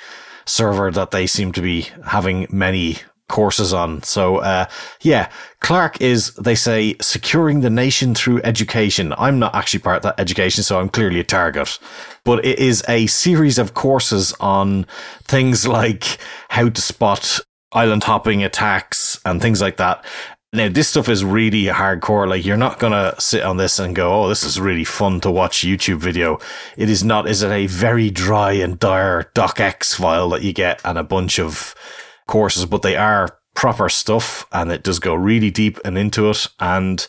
server 0.46 0.90
that 0.90 1.10
they 1.10 1.26
seem 1.26 1.52
to 1.52 1.60
be 1.60 1.88
having 2.06 2.46
many 2.50 2.98
courses 3.28 3.74
on. 3.74 4.02
So, 4.02 4.38
uh, 4.38 4.66
yeah, 5.02 5.30
Clark 5.60 6.00
is, 6.00 6.34
they 6.34 6.54
say, 6.54 6.96
securing 7.00 7.60
the 7.60 7.70
nation 7.70 8.14
through 8.14 8.40
education. 8.42 9.12
I'm 9.18 9.38
not 9.38 9.54
actually 9.54 9.80
part 9.80 9.98
of 9.98 10.02
that 10.04 10.18
education, 10.18 10.64
so 10.64 10.80
I'm 10.80 10.88
clearly 10.88 11.20
a 11.20 11.24
target. 11.24 11.78
But 12.24 12.44
it 12.44 12.58
is 12.58 12.82
a 12.88 13.06
series 13.06 13.58
of 13.58 13.74
courses 13.74 14.34
on 14.40 14.86
things 15.24 15.68
like 15.68 16.18
how 16.48 16.70
to 16.70 16.80
spot 16.80 17.40
island 17.72 18.04
hopping 18.04 18.42
attacks 18.42 19.20
and 19.24 19.40
things 19.40 19.60
like 19.60 19.76
that. 19.76 20.04
Now, 20.52 20.70
this 20.70 20.88
stuff 20.88 21.10
is 21.10 21.24
really 21.24 21.64
hardcore. 21.64 22.26
Like, 22.26 22.44
you're 22.44 22.56
not 22.56 22.78
going 22.78 22.92
to 22.94 23.14
sit 23.20 23.42
on 23.42 23.58
this 23.58 23.78
and 23.78 23.94
go, 23.94 24.24
Oh, 24.24 24.28
this 24.28 24.44
is 24.44 24.58
really 24.58 24.84
fun 24.84 25.20
to 25.20 25.30
watch 25.30 25.58
YouTube 25.58 25.98
video. 25.98 26.38
It 26.78 26.88
is 26.88 27.04
not. 27.04 27.28
Is 27.28 27.42
it 27.42 27.50
a 27.50 27.66
very 27.66 28.08
dry 28.08 28.52
and 28.52 28.78
dire 28.78 29.30
docx 29.34 29.94
file 29.94 30.30
that 30.30 30.42
you 30.42 30.54
get 30.54 30.80
and 30.86 30.96
a 30.96 31.04
bunch 31.04 31.38
of 31.38 31.74
courses, 32.26 32.64
but 32.64 32.80
they 32.80 32.96
are 32.96 33.38
proper 33.54 33.88
stuff 33.88 34.46
and 34.52 34.70
it 34.70 34.84
does 34.84 35.00
go 35.00 35.14
really 35.14 35.50
deep 35.50 35.78
and 35.84 35.98
into 35.98 36.30
it. 36.30 36.46
And 36.60 37.06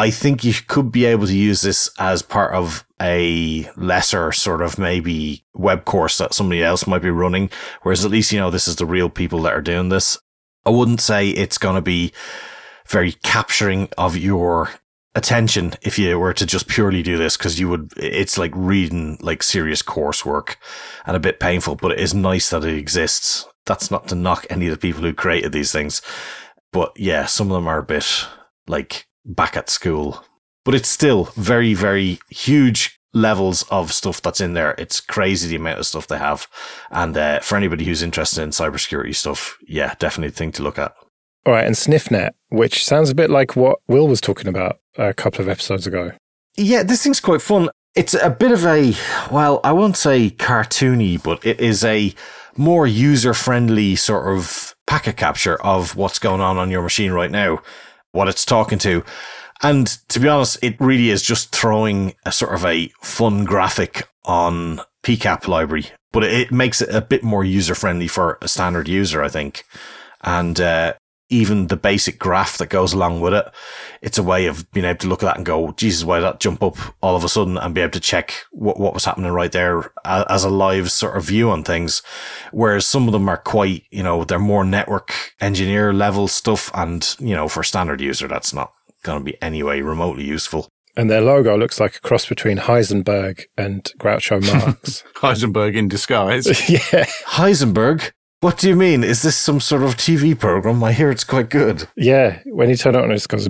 I 0.00 0.10
think 0.10 0.44
you 0.44 0.54
could 0.66 0.90
be 0.90 1.04
able 1.04 1.26
to 1.26 1.36
use 1.36 1.60
this 1.60 1.90
as 1.98 2.22
part 2.22 2.54
of 2.54 2.86
a 3.00 3.70
lesser 3.76 4.32
sort 4.32 4.62
of 4.62 4.78
maybe 4.78 5.44
web 5.54 5.84
course 5.84 6.18
that 6.18 6.34
somebody 6.34 6.62
else 6.62 6.86
might 6.86 7.02
be 7.02 7.10
running. 7.10 7.50
Whereas 7.82 8.04
at 8.04 8.10
least, 8.10 8.32
you 8.32 8.38
know, 8.38 8.50
this 8.50 8.66
is 8.66 8.76
the 8.76 8.86
real 8.86 9.10
people 9.10 9.42
that 9.42 9.52
are 9.52 9.62
doing 9.62 9.90
this. 9.90 10.18
I 10.64 10.70
wouldn't 10.70 11.00
say 11.00 11.28
it's 11.28 11.58
going 11.58 11.74
to 11.74 11.82
be 11.82 12.12
very 12.86 13.12
capturing 13.12 13.88
of 13.98 14.16
your 14.16 14.70
attention 15.14 15.74
if 15.82 15.98
you 15.98 16.18
were 16.18 16.32
to 16.34 16.46
just 16.46 16.68
purely 16.68 17.02
do 17.02 17.18
this 17.18 17.36
because 17.36 17.58
you 17.58 17.68
would 17.68 17.92
it's 17.96 18.38
like 18.38 18.52
reading 18.54 19.18
like 19.20 19.42
serious 19.42 19.82
coursework 19.82 20.54
and 21.04 21.16
a 21.16 21.20
bit 21.20 21.40
painful 21.40 21.74
but 21.74 21.90
it 21.90 21.98
is 21.98 22.14
nice 22.14 22.50
that 22.50 22.62
it 22.62 22.76
exists 22.76 23.44
that's 23.66 23.90
not 23.90 24.08
to 24.08 24.14
knock 24.14 24.46
any 24.48 24.66
of 24.66 24.72
the 24.72 24.78
people 24.78 25.02
who 25.02 25.12
created 25.12 25.52
these 25.52 25.72
things. 25.72 26.02
But 26.72 26.92
yeah, 26.98 27.26
some 27.26 27.48
of 27.48 27.54
them 27.54 27.68
are 27.68 27.78
a 27.78 27.84
bit 27.84 28.26
like 28.66 29.06
back 29.34 29.56
at 29.56 29.70
school. 29.70 30.24
But 30.64 30.74
it's 30.74 30.88
still 30.88 31.24
very, 31.36 31.74
very 31.74 32.18
huge 32.28 32.98
levels 33.12 33.64
of 33.70 33.92
stuff 33.92 34.22
that's 34.22 34.40
in 34.40 34.54
there. 34.54 34.74
It's 34.78 35.00
crazy 35.00 35.48
the 35.48 35.56
amount 35.56 35.80
of 35.80 35.86
stuff 35.86 36.06
they 36.06 36.18
have. 36.18 36.46
And 36.90 37.16
uh, 37.16 37.40
for 37.40 37.56
anybody 37.56 37.84
who's 37.84 38.02
interested 38.02 38.42
in 38.42 38.50
cybersecurity 38.50 39.14
stuff, 39.14 39.58
yeah, 39.66 39.94
definitely 39.98 40.28
a 40.28 40.36
thing 40.36 40.52
to 40.52 40.62
look 40.62 40.78
at. 40.78 40.94
All 41.46 41.54
right, 41.54 41.66
and 41.66 41.74
SniffNet, 41.74 42.32
which 42.50 42.84
sounds 42.84 43.08
a 43.08 43.14
bit 43.14 43.30
like 43.30 43.56
what 43.56 43.78
Will 43.88 44.06
was 44.06 44.20
talking 44.20 44.48
about 44.48 44.78
a 44.98 45.14
couple 45.14 45.40
of 45.40 45.48
episodes 45.48 45.86
ago. 45.86 46.12
Yeah, 46.56 46.82
this 46.82 47.02
thing's 47.02 47.20
quite 47.20 47.40
fun. 47.40 47.70
It's 47.94 48.14
a 48.14 48.30
bit 48.30 48.52
of 48.52 48.64
a, 48.66 48.94
well, 49.32 49.60
I 49.64 49.72
won't 49.72 49.96
say 49.96 50.30
cartoony, 50.30 51.20
but 51.20 51.44
it 51.44 51.58
is 51.58 51.82
a 51.82 52.14
more 52.56 52.86
user 52.86 53.32
friendly 53.32 53.96
sort 53.96 54.36
of 54.36 54.76
packet 54.86 55.16
capture 55.16 55.60
of 55.62 55.96
what's 55.96 56.18
going 56.18 56.40
on 56.40 56.58
on 56.58 56.70
your 56.70 56.82
machine 56.82 57.12
right 57.12 57.30
now, 57.30 57.62
what 58.12 58.28
it's 58.28 58.44
talking 58.44 58.78
to. 58.80 59.04
And 59.62 59.86
to 60.08 60.20
be 60.20 60.28
honest, 60.28 60.58
it 60.62 60.80
really 60.80 61.10
is 61.10 61.22
just 61.22 61.54
throwing 61.54 62.14
a 62.24 62.32
sort 62.32 62.54
of 62.54 62.64
a 62.64 62.90
fun 63.02 63.44
graphic 63.44 64.08
on 64.24 64.80
PCAP 65.02 65.48
library, 65.48 65.86
but 66.12 66.24
it 66.24 66.50
makes 66.50 66.80
it 66.80 66.94
a 66.94 67.00
bit 67.00 67.22
more 67.22 67.44
user 67.44 67.74
friendly 67.74 68.08
for 68.08 68.38
a 68.40 68.48
standard 68.48 68.88
user, 68.88 69.22
I 69.22 69.28
think. 69.28 69.64
And, 70.22 70.60
uh, 70.60 70.94
even 71.30 71.68
the 71.68 71.76
basic 71.76 72.18
graph 72.18 72.58
that 72.58 72.68
goes 72.68 72.92
along 72.92 73.20
with 73.20 73.32
it. 73.32 73.46
It's 74.02 74.18
a 74.18 74.22
way 74.22 74.46
of 74.46 74.70
being 74.72 74.84
able 74.84 74.98
to 74.98 75.08
look 75.08 75.22
at 75.22 75.26
that 75.26 75.36
and 75.36 75.46
go, 75.46 75.72
Jesus, 75.72 76.04
why 76.04 76.16
did 76.16 76.24
that 76.24 76.40
jump 76.40 76.62
up 76.62 76.76
all 77.00 77.16
of 77.16 77.24
a 77.24 77.28
sudden 77.28 77.56
and 77.56 77.74
be 77.74 77.80
able 77.80 77.92
to 77.92 78.00
check 78.00 78.44
what, 78.50 78.78
what 78.78 78.94
was 78.94 79.04
happening 79.04 79.30
right 79.30 79.52
there 79.52 79.92
as 80.04 80.44
a 80.44 80.50
live 80.50 80.90
sort 80.90 81.16
of 81.16 81.24
view 81.24 81.50
on 81.50 81.64
things. 81.64 82.02
Whereas 82.52 82.86
some 82.86 83.06
of 83.06 83.12
them 83.12 83.28
are 83.28 83.36
quite, 83.36 83.84
you 83.90 84.02
know, 84.02 84.24
they're 84.24 84.38
more 84.38 84.64
network 84.64 85.34
engineer 85.40 85.92
level 85.92 86.28
stuff. 86.28 86.70
And, 86.74 87.16
you 87.18 87.34
know, 87.34 87.48
for 87.48 87.60
a 87.60 87.64
standard 87.64 88.00
user, 88.00 88.28
that's 88.28 88.52
not 88.52 88.72
going 89.02 89.18
to 89.18 89.24
be 89.24 89.40
anyway 89.40 89.80
remotely 89.80 90.24
useful. 90.24 90.68
And 90.96 91.08
their 91.08 91.20
logo 91.20 91.56
looks 91.56 91.78
like 91.78 91.96
a 91.96 92.00
cross 92.00 92.26
between 92.26 92.58
Heisenberg 92.58 93.44
and 93.56 93.84
Groucho 93.98 94.44
Marx. 94.52 95.04
Heisenberg 95.14 95.76
in 95.76 95.88
disguise. 95.88 96.46
yeah. 96.68 97.06
Heisenberg? 97.26 98.12
What 98.40 98.56
do 98.56 98.70
you 98.70 98.76
mean? 98.76 99.04
Is 99.04 99.20
this 99.20 99.36
some 99.36 99.60
sort 99.60 99.82
of 99.82 99.96
TV 99.96 100.38
program? 100.38 100.82
I 100.82 100.92
hear 100.92 101.10
it's 101.10 101.24
quite 101.24 101.50
good. 101.50 101.86
Yeah, 101.94 102.40
when 102.46 102.70
you 102.70 102.76
turn 102.76 102.94
it 102.94 103.02
on, 103.02 103.10
it 103.10 103.16
just 103.16 103.28
goes. 103.28 103.46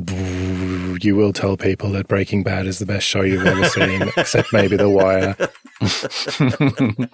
You 1.04 1.14
will 1.14 1.32
tell 1.32 1.56
people 1.56 1.90
that 1.92 2.08
Breaking 2.08 2.42
Bad 2.42 2.66
is 2.66 2.80
the 2.80 2.86
best 2.86 3.06
show 3.06 3.20
you've 3.20 3.46
ever 3.46 3.64
seen, 3.66 4.02
except 4.16 4.52
maybe 4.52 4.76
The 4.76 4.90
Wire. 4.90 5.36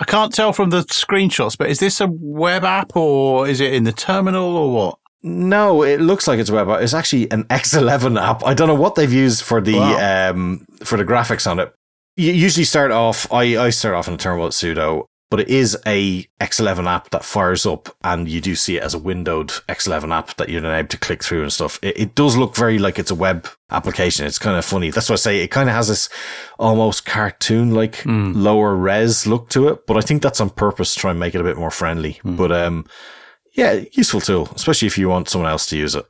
I 0.00 0.04
can't 0.04 0.34
tell 0.34 0.52
from 0.52 0.70
the 0.70 0.80
screenshots, 0.80 1.56
but 1.56 1.70
is 1.70 1.78
this 1.78 2.00
a 2.00 2.08
web 2.10 2.64
app 2.64 2.96
or 2.96 3.46
is 3.46 3.60
it 3.60 3.72
in 3.72 3.84
the 3.84 3.92
terminal 3.92 4.56
or 4.56 4.74
what? 4.74 4.98
No, 5.22 5.84
it 5.84 6.00
looks 6.00 6.26
like 6.26 6.40
it's 6.40 6.50
a 6.50 6.54
web 6.54 6.68
app. 6.68 6.80
It's 6.80 6.92
actually 6.92 7.30
an 7.30 7.44
X11 7.44 8.20
app. 8.20 8.44
I 8.44 8.52
don't 8.52 8.66
know 8.66 8.74
what 8.74 8.96
they've 8.96 9.12
used 9.12 9.44
for 9.44 9.60
the 9.60 9.74
wow. 9.74 10.30
um, 10.30 10.66
for 10.82 10.98
the 10.98 11.04
graphics 11.04 11.48
on 11.48 11.60
it. 11.60 11.72
You 12.16 12.32
usually 12.32 12.64
start 12.64 12.90
off. 12.90 13.32
I, 13.32 13.56
I 13.56 13.70
start 13.70 13.94
off 13.94 14.08
in 14.08 14.14
a 14.14 14.16
terminal 14.16 14.46
with 14.46 14.54
sudo, 14.54 15.04
but 15.32 15.40
it 15.40 15.48
is 15.48 15.78
a 15.86 16.24
X11 16.42 16.86
app 16.86 17.08
that 17.08 17.24
fires 17.24 17.64
up 17.64 17.88
and 18.04 18.28
you 18.28 18.38
do 18.38 18.54
see 18.54 18.76
it 18.76 18.82
as 18.82 18.92
a 18.92 18.98
windowed 18.98 19.48
X11 19.66 20.14
app 20.14 20.36
that 20.36 20.50
you're 20.50 20.60
then 20.60 20.74
able 20.74 20.88
to 20.88 20.98
click 20.98 21.24
through 21.24 21.40
and 21.40 21.50
stuff. 21.50 21.78
It, 21.80 21.98
it 21.98 22.14
does 22.14 22.36
look 22.36 22.54
very 22.54 22.78
like 22.78 22.98
it's 22.98 23.10
a 23.10 23.14
web 23.14 23.48
application. 23.70 24.26
It's 24.26 24.38
kind 24.38 24.58
of 24.58 24.64
funny. 24.66 24.90
That's 24.90 25.08
why 25.08 25.14
I 25.14 25.16
say 25.16 25.40
it 25.40 25.48
kind 25.48 25.70
of 25.70 25.74
has 25.74 25.88
this 25.88 26.10
almost 26.58 27.06
cartoon 27.06 27.72
like 27.72 28.02
mm. 28.02 28.34
lower 28.36 28.76
res 28.76 29.26
look 29.26 29.48
to 29.48 29.68
it, 29.68 29.86
but 29.86 29.96
I 29.96 30.02
think 30.02 30.20
that's 30.20 30.38
on 30.38 30.50
purpose 30.50 30.92
to 30.92 31.00
try 31.00 31.12
and 31.12 31.18
make 31.18 31.34
it 31.34 31.40
a 31.40 31.44
bit 31.44 31.56
more 31.56 31.70
friendly. 31.70 32.20
Mm. 32.24 32.36
But, 32.36 32.52
um, 32.52 32.84
yeah, 33.54 33.84
useful 33.92 34.20
tool, 34.20 34.50
especially 34.54 34.86
if 34.86 34.98
you 34.98 35.08
want 35.08 35.30
someone 35.30 35.50
else 35.50 35.64
to 35.68 35.78
use 35.78 35.94
it. 35.94 36.04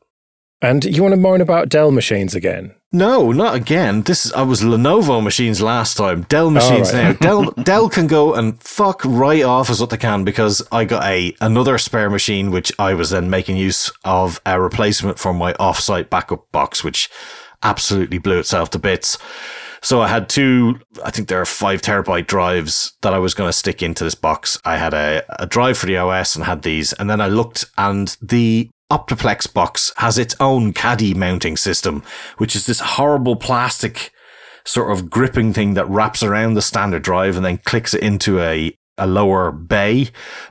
And 0.63 0.85
you 0.85 1.03
want 1.03 1.13
to 1.13 1.17
moan 1.17 1.41
about 1.41 1.69
Dell 1.69 1.91
machines 1.91 2.37
again? 2.37 2.73
No, 2.93 3.33
not 3.33 3.57
again. 3.57 4.03
This 4.03 4.25
is, 4.25 4.33
I 4.33 4.43
was 4.43 4.63
Lenovo 4.63 5.21
machines 5.21 5.61
last 5.61 5.97
time. 5.97 6.23
Dell 6.29 6.51
machines 6.51 6.95
right. 6.95 7.03
now. 7.03 7.13
Dell 7.43 7.51
Dell 7.65 7.89
can 7.89 8.07
go 8.07 8.35
and 8.35 8.63
fuck 8.63 9.05
right 9.05 9.43
off 9.43 9.71
as 9.71 9.81
what 9.81 9.91
they 9.91 9.97
can 9.97 10.23
because 10.23 10.63
I 10.71 10.85
got 10.85 11.03
a 11.03 11.35
another 11.41 11.79
spare 11.79 12.09
machine 12.09 12.53
which 12.53 12.71
I 12.79 12.95
was 12.95 13.11
then 13.11 13.29
making 13.29 13.57
use 13.57 13.91
of 14.05 14.41
a 14.47 14.61
replacement 14.61 15.19
for 15.19 15.35
my 15.35 15.53
offsite 15.55 16.11
backup 16.11 16.51
box, 16.53 16.85
which 16.85 17.11
absolutely 17.65 18.19
blew 18.19 18.39
itself 18.39 18.71
to 18.71 18.79
bits. 18.79 19.19
So 19.85 20.01
I 20.01 20.07
had 20.07 20.29
two, 20.29 20.79
I 21.05 21.11
think 21.11 21.27
there 21.27 21.41
are 21.41 21.45
five 21.45 21.83
terabyte 21.83 22.29
drives 22.29 22.93
that 23.03 23.13
I 23.13 23.19
was 23.19 23.35
going 23.35 23.49
to 23.49 23.53
stick 23.53 23.83
into 23.83 24.05
this 24.05 24.15
box. 24.15 24.57
I 24.65 24.77
had 24.77 24.95
a, 24.95 25.25
a 25.43 25.47
drive 25.47 25.77
for 25.77 25.87
the 25.87 25.97
OS 25.97 26.37
and 26.37 26.45
had 26.45 26.63
these. 26.63 26.93
And 26.93 27.11
then 27.11 27.21
I 27.21 27.27
looked 27.27 27.65
and 27.77 28.17
the 28.23 28.71
Optiplex 28.93 29.51
box 29.51 29.91
has 29.97 30.19
its 30.19 30.37
own 30.39 30.75
caddy 30.75 31.15
mounting 31.15 31.57
system, 31.57 32.03
which 32.37 32.55
is 32.55 32.67
this 32.67 32.81
horrible 32.81 33.37
plastic 33.37 34.13
sort 34.65 34.93
of 34.93 35.09
gripping 35.09 35.55
thing 35.55 35.73
that 35.75 35.89
wraps 35.89 36.23
around 36.23 36.55
the 36.55 36.63
standard 36.63 37.03
drive 37.03 37.35
and 37.37 37.45
then 37.45 37.57
clicks 37.57 37.95
it 37.95 38.03
into 38.03 38.39
a, 38.39 38.77
a 38.99 39.07
lower 39.07 39.51
bay. 39.51 40.11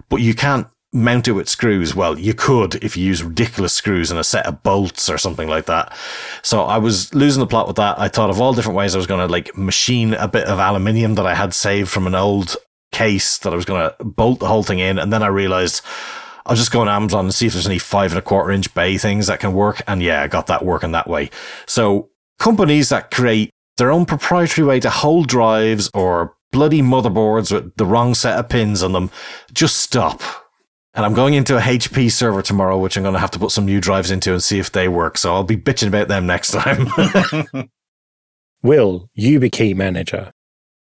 But 0.10 0.22
you 0.22 0.34
can't 0.34 0.66
mount 0.92 1.28
it 1.28 1.34
with 1.34 1.48
screws. 1.48 1.96
Well, 1.96 2.18
you 2.18 2.34
could 2.34 2.84
if 2.84 2.98
you 2.98 3.06
use 3.06 3.24
ridiculous 3.24 3.74
screws 3.74 4.10
and 4.10 4.20
a 4.20 4.24
set 4.24 4.48
of 4.48 4.64
bolts 4.64 5.08
or 5.08 5.20
something 5.20 5.48
like 5.48 5.68
that. 5.68 5.96
So 6.42 6.64
I 6.64 6.80
was 6.80 7.14
losing 7.14 7.42
the 7.42 7.48
plot 7.48 7.68
with 7.68 7.76
that. 7.76 8.00
I 8.00 8.08
thought 8.08 8.32
of 8.32 8.42
all 8.42 8.56
different 8.56 8.76
ways 8.76 8.96
I 8.96 8.98
was 8.98 9.08
going 9.08 9.26
to 9.26 9.32
like 9.32 9.56
machine 9.56 10.16
a 10.16 10.28
bit 10.28 10.48
of 10.48 10.58
aluminium 10.58 11.14
that 11.16 11.28
I 11.28 11.36
had 11.36 11.54
saved 11.54 11.92
from 11.92 12.08
an 12.08 12.16
old 12.16 12.58
case 12.92 13.38
that 13.38 13.54
I 13.54 13.56
was 13.56 13.66
going 13.66 13.88
to 13.88 14.04
bolt 14.04 14.40
the 14.40 14.48
whole 14.48 14.64
thing 14.64 14.80
in. 14.80 14.98
And 14.98 15.14
then 15.14 15.22
I 15.22 15.28
realized, 15.28 15.82
I'll 16.46 16.56
just 16.56 16.72
go 16.72 16.82
on 16.82 16.90
Amazon 16.90 17.26
and 17.26 17.34
see 17.34 17.48
if 17.48 17.54
there's 17.54 17.68
any 17.68 17.80
five 17.80 18.12
and 18.12 18.20
a 18.20 18.22
quarter 18.22 18.52
inch 18.52 18.74
bay 18.74 18.98
things 18.98 19.28
that 19.28 19.40
can 19.40 19.54
work. 19.54 19.82
And 19.88 20.02
yeah, 20.02 20.24
I 20.24 20.28
got 20.28 20.48
that 20.48 20.66
working 20.66 20.92
that 20.92 21.08
way. 21.08 21.30
So 21.68 22.10
companies 22.40 22.90
that 22.90 23.12
create 23.12 23.52
their 23.78 23.92
own 23.92 24.06
proprietary 24.06 24.68
way 24.68 24.80
to 24.80 24.90
hold 24.90 25.28
drives 25.28 25.90
or 25.94 26.36
bloody 26.52 26.82
motherboards 26.82 27.52
with 27.52 27.76
the 27.78 27.86
wrong 27.86 28.14
set 28.14 28.38
of 28.38 28.50
pins 28.50 28.84
on 28.84 28.92
them, 28.92 29.10
just 29.54 29.78
stop. 29.78 30.22
And 30.94 31.06
I'm 31.06 31.14
going 31.14 31.36
into 31.36 31.56
a 31.56 31.62
HP 31.62 32.12
server 32.12 32.42
tomorrow, 32.42 32.78
which 32.78 32.98
I'm 32.98 33.04
going 33.04 33.14
to 33.14 33.20
have 33.20 33.32
to 33.32 33.40
put 33.40 33.52
some 33.52 33.66
new 33.66 33.80
drives 33.80 34.12
into 34.12 34.34
and 34.34 34.44
see 34.44 34.60
if 34.60 34.72
they 34.72 34.90
work. 34.90 35.18
So 35.18 35.34
I'll 35.34 35.44
be 35.44 35.56
bitching 35.56 35.88
about 35.88 36.10
them 36.10 36.28
next 36.28 36.52
time. 36.52 36.88
Will, 38.64 39.10
YubiKey 39.18 39.76
Manager. 39.76 40.34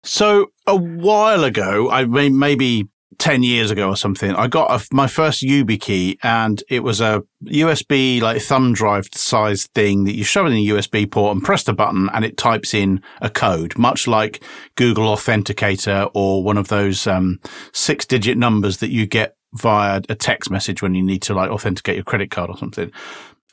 So 0.04 0.48
a 0.66 0.76
while 0.76 1.44
ago, 1.44 1.90
I 1.92 2.06
mean, 2.06 2.40
maybe 2.40 2.90
10 3.18 3.44
years 3.44 3.72
ago 3.72 3.90
or 3.90 3.96
something, 3.96 4.34
I 4.36 4.48
got 4.48 4.72
a, 4.72 4.88
my 4.94 5.08
first 5.08 5.44
YubiKey 5.44 6.18
and 6.24 6.64
it 6.70 6.82
was 6.82 7.02
a 7.02 7.24
USB 7.46 8.22
like 8.22 8.42
thumb 8.42 8.74
drive 8.74 9.10
size 9.14 9.68
thing 9.68 10.06
that 10.06 10.16
you 10.16 10.24
shove 10.24 10.48
in 10.48 10.54
a 10.54 10.68
USB 10.68 11.10
port 11.10 11.36
and 11.36 11.44
press 11.44 11.64
the 11.64 11.74
button 11.74 12.10
and 12.14 12.26
it 12.26 12.38
types 12.38 12.74
in 12.74 13.02
a 13.22 13.30
code, 13.30 13.78
much 13.78 14.08
like 14.08 14.44
Google 14.76 15.06
Authenticator 15.16 16.10
or 16.14 16.44
one 16.44 16.58
of 16.58 16.70
those 16.70 17.06
um, 17.08 17.40
six 17.74 18.06
digit 18.06 18.38
numbers 18.38 18.78
that 18.78 18.92
you 18.92 19.06
get 19.06 19.36
via 19.54 20.02
a 20.08 20.16
text 20.16 20.50
message 20.50 20.82
when 20.82 20.96
you 20.96 21.04
need 21.04 21.22
to 21.22 21.34
like 21.34 21.52
authenticate 21.52 21.96
your 21.96 22.04
credit 22.04 22.32
card 22.32 22.50
or 22.50 22.58
something. 22.58 22.92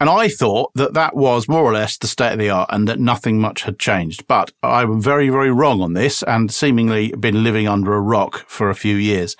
And 0.01 0.09
I 0.09 0.29
thought 0.29 0.71
that 0.75 0.95
that 0.95 1.17
was 1.17 1.49
more 1.49 1.63
or 1.63 1.73
less 1.73 1.99
the 1.99 2.07
state 2.07 2.33
of 2.33 2.39
the 2.39 2.51
art 2.51 2.69
and 2.73 2.87
that 2.87 3.01
nothing 3.01 3.41
much 3.41 3.63
had 3.63 3.81
changed. 3.81 4.27
But 4.29 4.53
I 4.63 4.83
am 4.83 5.01
very, 5.03 5.29
very 5.29 5.51
wrong 5.51 5.83
on 5.83 5.95
this 5.95 6.23
and 6.23 6.53
seemingly 6.53 7.13
been 7.13 7.43
living 7.43 7.67
under 7.67 7.95
a 7.95 8.01
rock 8.01 8.45
for 8.47 8.71
a 8.71 8.77
few 8.77 8.95
years. 8.95 9.37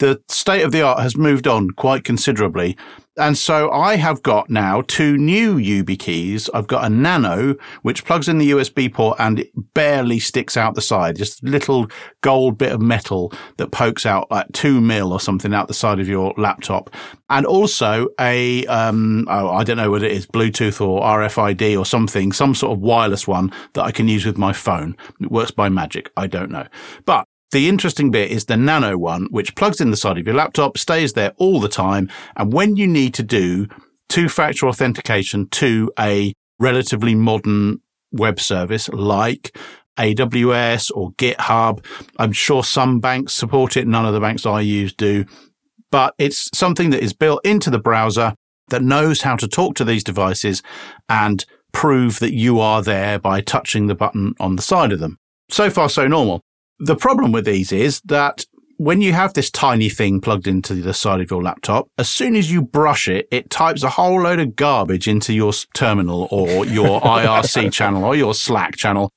The 0.00 0.20
state 0.28 0.62
of 0.62 0.72
the 0.72 0.82
art 0.82 1.00
has 1.00 1.16
moved 1.16 1.46
on 1.46 1.70
quite 1.70 2.04
considerably. 2.04 2.76
And 3.16 3.38
so 3.38 3.70
I 3.70 3.94
have 3.96 4.22
got 4.22 4.50
now 4.50 4.82
two 4.82 5.16
new 5.16 5.56
YubiKeys. 5.56 6.50
I've 6.52 6.66
got 6.66 6.84
a 6.84 6.88
Nano, 6.88 7.54
which 7.82 8.04
plugs 8.04 8.28
in 8.28 8.38
the 8.38 8.50
USB 8.50 8.92
port 8.92 9.18
and 9.20 9.38
it 9.38 9.50
barely 9.72 10.18
sticks 10.18 10.56
out 10.56 10.74
the 10.74 10.82
side. 10.82 11.16
Just 11.16 11.42
a 11.44 11.46
little 11.46 11.88
gold 12.22 12.58
bit 12.58 12.72
of 12.72 12.80
metal 12.80 13.32
that 13.58 13.70
pokes 13.70 14.04
out 14.04 14.28
like 14.32 14.50
two 14.52 14.80
mil 14.80 15.12
or 15.12 15.20
something 15.20 15.54
out 15.54 15.68
the 15.68 15.74
side 15.74 16.00
of 16.00 16.08
your 16.08 16.34
laptop. 16.36 16.90
And 17.30 17.46
also 17.46 18.08
a, 18.18 18.66
um, 18.66 19.28
oh, 19.30 19.50
I 19.50 19.62
don't 19.62 19.76
know 19.76 19.92
what 19.92 20.02
it 20.02 20.10
is, 20.10 20.26
Bluetooth 20.26 20.80
or 20.80 21.00
RFID 21.00 21.78
or 21.78 21.86
something, 21.86 22.32
some 22.32 22.54
sort 22.54 22.72
of 22.72 22.80
wireless 22.80 23.28
one 23.28 23.52
that 23.74 23.84
I 23.84 23.92
can 23.92 24.08
use 24.08 24.26
with 24.26 24.38
my 24.38 24.52
phone. 24.52 24.96
It 25.20 25.30
works 25.30 25.52
by 25.52 25.68
magic. 25.68 26.10
I 26.16 26.26
don't 26.26 26.50
know. 26.50 26.66
But 27.04 27.28
the 27.54 27.68
interesting 27.68 28.10
bit 28.10 28.32
is 28.32 28.46
the 28.46 28.56
Nano 28.56 28.98
one, 28.98 29.26
which 29.30 29.54
plugs 29.54 29.80
in 29.80 29.92
the 29.92 29.96
side 29.96 30.18
of 30.18 30.26
your 30.26 30.34
laptop, 30.34 30.76
stays 30.76 31.12
there 31.12 31.32
all 31.36 31.60
the 31.60 31.68
time. 31.68 32.10
And 32.36 32.52
when 32.52 32.74
you 32.74 32.88
need 32.88 33.14
to 33.14 33.22
do 33.22 33.68
two 34.08 34.28
factor 34.28 34.66
authentication 34.66 35.48
to 35.50 35.92
a 35.96 36.34
relatively 36.58 37.14
modern 37.14 37.80
web 38.10 38.40
service 38.40 38.88
like 38.88 39.56
AWS 39.96 40.90
or 40.96 41.12
GitHub, 41.12 41.84
I'm 42.18 42.32
sure 42.32 42.64
some 42.64 42.98
banks 42.98 43.32
support 43.32 43.76
it. 43.76 43.86
None 43.86 44.04
of 44.04 44.14
the 44.14 44.20
banks 44.20 44.44
I 44.44 44.60
use 44.60 44.92
do, 44.92 45.24
but 45.92 46.14
it's 46.18 46.50
something 46.52 46.90
that 46.90 47.04
is 47.04 47.12
built 47.12 47.46
into 47.46 47.70
the 47.70 47.78
browser 47.78 48.34
that 48.70 48.82
knows 48.82 49.22
how 49.22 49.36
to 49.36 49.46
talk 49.46 49.76
to 49.76 49.84
these 49.84 50.02
devices 50.02 50.60
and 51.08 51.46
prove 51.70 52.18
that 52.18 52.34
you 52.34 52.58
are 52.58 52.82
there 52.82 53.20
by 53.20 53.40
touching 53.40 53.86
the 53.86 53.94
button 53.94 54.34
on 54.40 54.56
the 54.56 54.62
side 54.62 54.90
of 54.90 54.98
them. 54.98 55.18
So 55.50 55.70
far, 55.70 55.88
so 55.88 56.08
normal. 56.08 56.40
The 56.78 56.96
problem 56.96 57.32
with 57.32 57.44
these 57.44 57.72
is 57.72 58.00
that 58.02 58.44
when 58.76 59.00
you 59.00 59.12
have 59.12 59.34
this 59.34 59.50
tiny 59.50 59.88
thing 59.88 60.20
plugged 60.20 60.46
into 60.46 60.74
the 60.74 60.94
side 60.94 61.20
of 61.20 61.30
your 61.30 61.42
laptop, 61.42 61.88
as 61.96 62.08
soon 62.08 62.34
as 62.34 62.50
you 62.50 62.62
brush 62.62 63.08
it, 63.08 63.28
it 63.30 63.50
types 63.50 63.82
a 63.82 63.90
whole 63.90 64.22
load 64.22 64.40
of 64.40 64.56
garbage 64.56 65.06
into 65.06 65.32
your 65.32 65.52
terminal 65.74 66.26
or 66.30 66.66
your 66.66 67.00
IRC 67.00 67.72
channel 67.72 68.04
or 68.04 68.16
your 68.16 68.34
Slack 68.34 68.76
channel. 68.76 69.12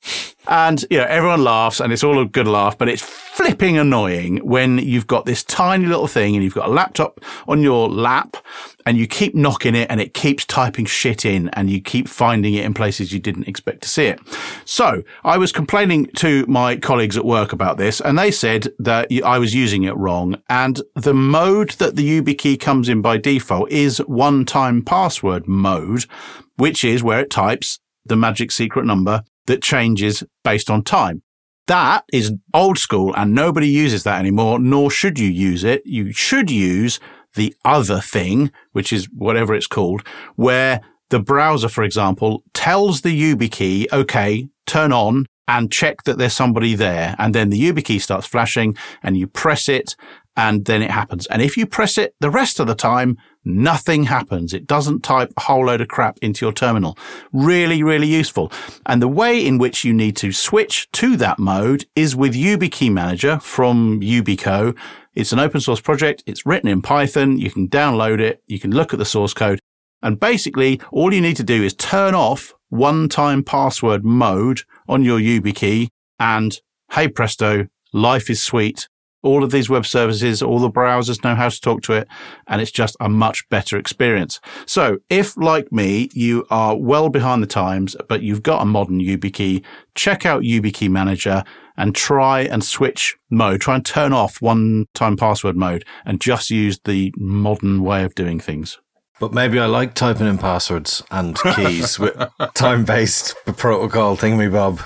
And, 0.47 0.85
you 0.89 0.97
know, 0.97 1.05
everyone 1.05 1.43
laughs 1.43 1.79
and 1.79 1.91
it's 1.91 2.03
all 2.03 2.19
a 2.19 2.25
good 2.25 2.47
laugh, 2.47 2.77
but 2.77 2.87
it's 2.87 3.01
flipping 3.01 3.77
annoying 3.77 4.37
when 4.37 4.77
you've 4.77 5.07
got 5.07 5.25
this 5.25 5.43
tiny 5.43 5.85
little 5.85 6.07
thing 6.07 6.35
and 6.35 6.43
you've 6.43 6.53
got 6.53 6.69
a 6.69 6.71
laptop 6.71 7.19
on 7.47 7.61
your 7.61 7.89
lap 7.89 8.37
and 8.85 8.97
you 8.97 9.05
keep 9.05 9.35
knocking 9.35 9.75
it 9.75 9.87
and 9.91 9.99
it 9.99 10.13
keeps 10.13 10.45
typing 10.45 10.85
shit 10.85 11.25
in 11.25 11.49
and 11.49 11.69
you 11.69 11.81
keep 11.81 12.07
finding 12.07 12.53
it 12.53 12.63
in 12.63 12.73
places 12.73 13.11
you 13.11 13.19
didn't 13.19 13.47
expect 13.47 13.81
to 13.81 13.89
see 13.89 14.05
it. 14.05 14.19
So 14.63 15.03
I 15.23 15.37
was 15.37 15.51
complaining 15.51 16.07
to 16.15 16.45
my 16.47 16.77
colleagues 16.77 17.17
at 17.17 17.25
work 17.25 17.51
about 17.51 17.77
this 17.77 17.99
and 17.99 18.17
they 18.17 18.31
said 18.31 18.69
that 18.79 19.11
I 19.25 19.39
was 19.39 19.53
using 19.53 19.83
it 19.83 19.95
wrong. 19.97 20.41
And 20.49 20.81
the 20.95 21.13
mode 21.13 21.71
that 21.71 21.97
the 21.97 22.21
YubiKey 22.21 22.59
comes 22.59 22.87
in 22.87 23.01
by 23.01 23.17
default 23.17 23.69
is 23.69 23.97
one 23.99 24.45
time 24.45 24.81
password 24.81 25.47
mode, 25.47 26.05
which 26.55 26.85
is 26.85 27.03
where 27.03 27.19
it 27.19 27.29
types 27.29 27.79
the 28.05 28.15
magic 28.15 28.51
secret 28.51 28.85
number 28.85 29.23
that 29.47 29.63
changes 29.63 30.23
based 30.43 30.69
on 30.69 30.83
time. 30.83 31.23
That 31.67 32.05
is 32.13 32.33
old 32.53 32.77
school 32.77 33.13
and 33.15 33.33
nobody 33.33 33.67
uses 33.67 34.03
that 34.03 34.19
anymore, 34.19 34.59
nor 34.59 34.89
should 34.89 35.19
you 35.19 35.27
use 35.27 35.63
it. 35.63 35.81
You 35.85 36.13
should 36.13 36.49
use 36.49 36.99
the 37.35 37.53
other 37.65 37.99
thing, 37.99 38.51
which 38.71 38.93
is 38.93 39.09
whatever 39.11 39.53
it's 39.53 39.67
called, 39.67 40.07
where 40.35 40.81
the 41.09 41.19
browser, 41.19 41.67
for 41.67 41.83
example, 41.83 42.43
tells 42.53 43.01
the 43.01 43.09
YubiKey, 43.09 43.91
okay, 43.91 44.47
turn 44.65 44.93
on 44.93 45.25
and 45.47 45.71
check 45.71 46.03
that 46.03 46.17
there's 46.17 46.33
somebody 46.33 46.75
there. 46.75 47.15
And 47.17 47.33
then 47.35 47.49
the 47.49 47.61
YubiKey 47.61 48.01
starts 48.01 48.27
flashing 48.27 48.75
and 49.03 49.17
you 49.17 49.27
press 49.27 49.69
it 49.69 49.95
and 50.35 50.65
then 50.65 50.81
it 50.81 50.91
happens. 50.91 51.25
And 51.27 51.41
if 51.41 51.57
you 51.57 51.65
press 51.65 51.97
it 51.97 52.13
the 52.19 52.29
rest 52.29 52.59
of 52.59 52.67
the 52.67 52.75
time, 52.75 53.17
nothing 53.47 54.03
happens. 54.03 54.53
It 54.53 54.67
doesn't 54.67 55.03
type 55.03 55.33
a 55.37 55.41
whole 55.41 55.65
load 55.65 55.81
of 55.81 55.87
crap 55.87 56.17
into 56.21 56.45
your 56.45 56.53
terminal. 56.53 56.97
Really, 57.31 57.81
really 57.81 58.07
useful. 58.07 58.51
And 58.85 59.01
the 59.01 59.07
way 59.07 59.43
in 59.43 59.57
which 59.57 59.83
you 59.83 59.93
need 59.93 60.15
to 60.17 60.31
switch 60.31 60.89
to 60.93 61.17
that 61.17 61.39
mode 61.39 61.85
is 61.95 62.15
with 62.15 62.33
YubiKey 62.33 62.91
Manager 62.91 63.39
from 63.39 64.01
Yubico. 64.01 64.77
It's 65.15 65.31
an 65.31 65.39
open 65.39 65.61
source 65.61 65.81
project. 65.81 66.23
It's 66.25 66.45
written 66.45 66.69
in 66.69 66.81
Python. 66.81 67.39
You 67.39 67.49
can 67.49 67.67
download 67.67 68.19
it. 68.19 68.43
You 68.47 68.59
can 68.59 68.71
look 68.71 68.93
at 68.93 68.99
the 68.99 69.05
source 69.05 69.33
code. 69.33 69.59
And 70.03 70.19
basically, 70.19 70.79
all 70.91 71.13
you 71.13 71.21
need 71.21 71.37
to 71.37 71.43
do 71.43 71.63
is 71.63 71.73
turn 71.73 72.13
off 72.13 72.53
one 72.69 73.09
time 73.09 73.43
password 73.43 74.03
mode 74.05 74.61
on 74.87 75.03
your 75.03 75.19
YubiKey 75.19 75.87
and 76.19 76.59
hey 76.91 77.07
presto, 77.07 77.67
life 77.93 78.29
is 78.29 78.43
sweet 78.43 78.87
all 79.27 79.43
of 79.43 79.51
these 79.51 79.69
web 79.69 79.85
services, 79.85 80.41
all 80.41 80.59
the 80.59 80.71
browsers 80.71 81.23
know 81.23 81.35
how 81.35 81.49
to 81.49 81.61
talk 81.61 81.81
to 81.83 81.93
it, 81.93 82.07
and 82.47 82.61
it's 82.61 82.71
just 82.71 82.95
a 82.99 83.09
much 83.09 83.47
better 83.49 83.77
experience. 83.77 84.39
So 84.65 84.97
if, 85.09 85.37
like 85.37 85.71
me, 85.71 86.09
you 86.13 86.45
are 86.49 86.75
well 86.75 87.09
behind 87.09 87.43
the 87.43 87.47
times, 87.47 87.95
but 88.07 88.21
you've 88.21 88.43
got 88.43 88.61
a 88.61 88.65
modern 88.65 88.99
YubiKey, 88.99 89.63
check 89.95 90.25
out 90.25 90.41
YubiKey 90.41 90.89
Manager 90.89 91.43
and 91.77 91.95
try 91.95 92.41
and 92.41 92.63
switch 92.63 93.15
mode. 93.29 93.61
Try 93.61 93.75
and 93.75 93.85
turn 93.85 94.11
off 94.11 94.41
one 94.41 94.87
time 94.93 95.15
password 95.15 95.55
mode 95.55 95.85
and 96.05 96.19
just 96.19 96.49
use 96.49 96.79
the 96.85 97.13
modern 97.17 97.83
way 97.83 98.03
of 98.03 98.15
doing 98.15 98.39
things. 98.39 98.79
But 99.19 99.33
maybe 99.33 99.59
I 99.59 99.65
like 99.65 99.93
typing 99.95 100.27
in 100.27 100.37
passwords 100.37 101.03
and 101.09 101.37
keys 101.55 101.97
with 101.97 102.15
time 102.53 102.85
based 102.85 103.35
protocol 103.57 104.15
thingy 104.15 104.51
bob. 104.51 104.79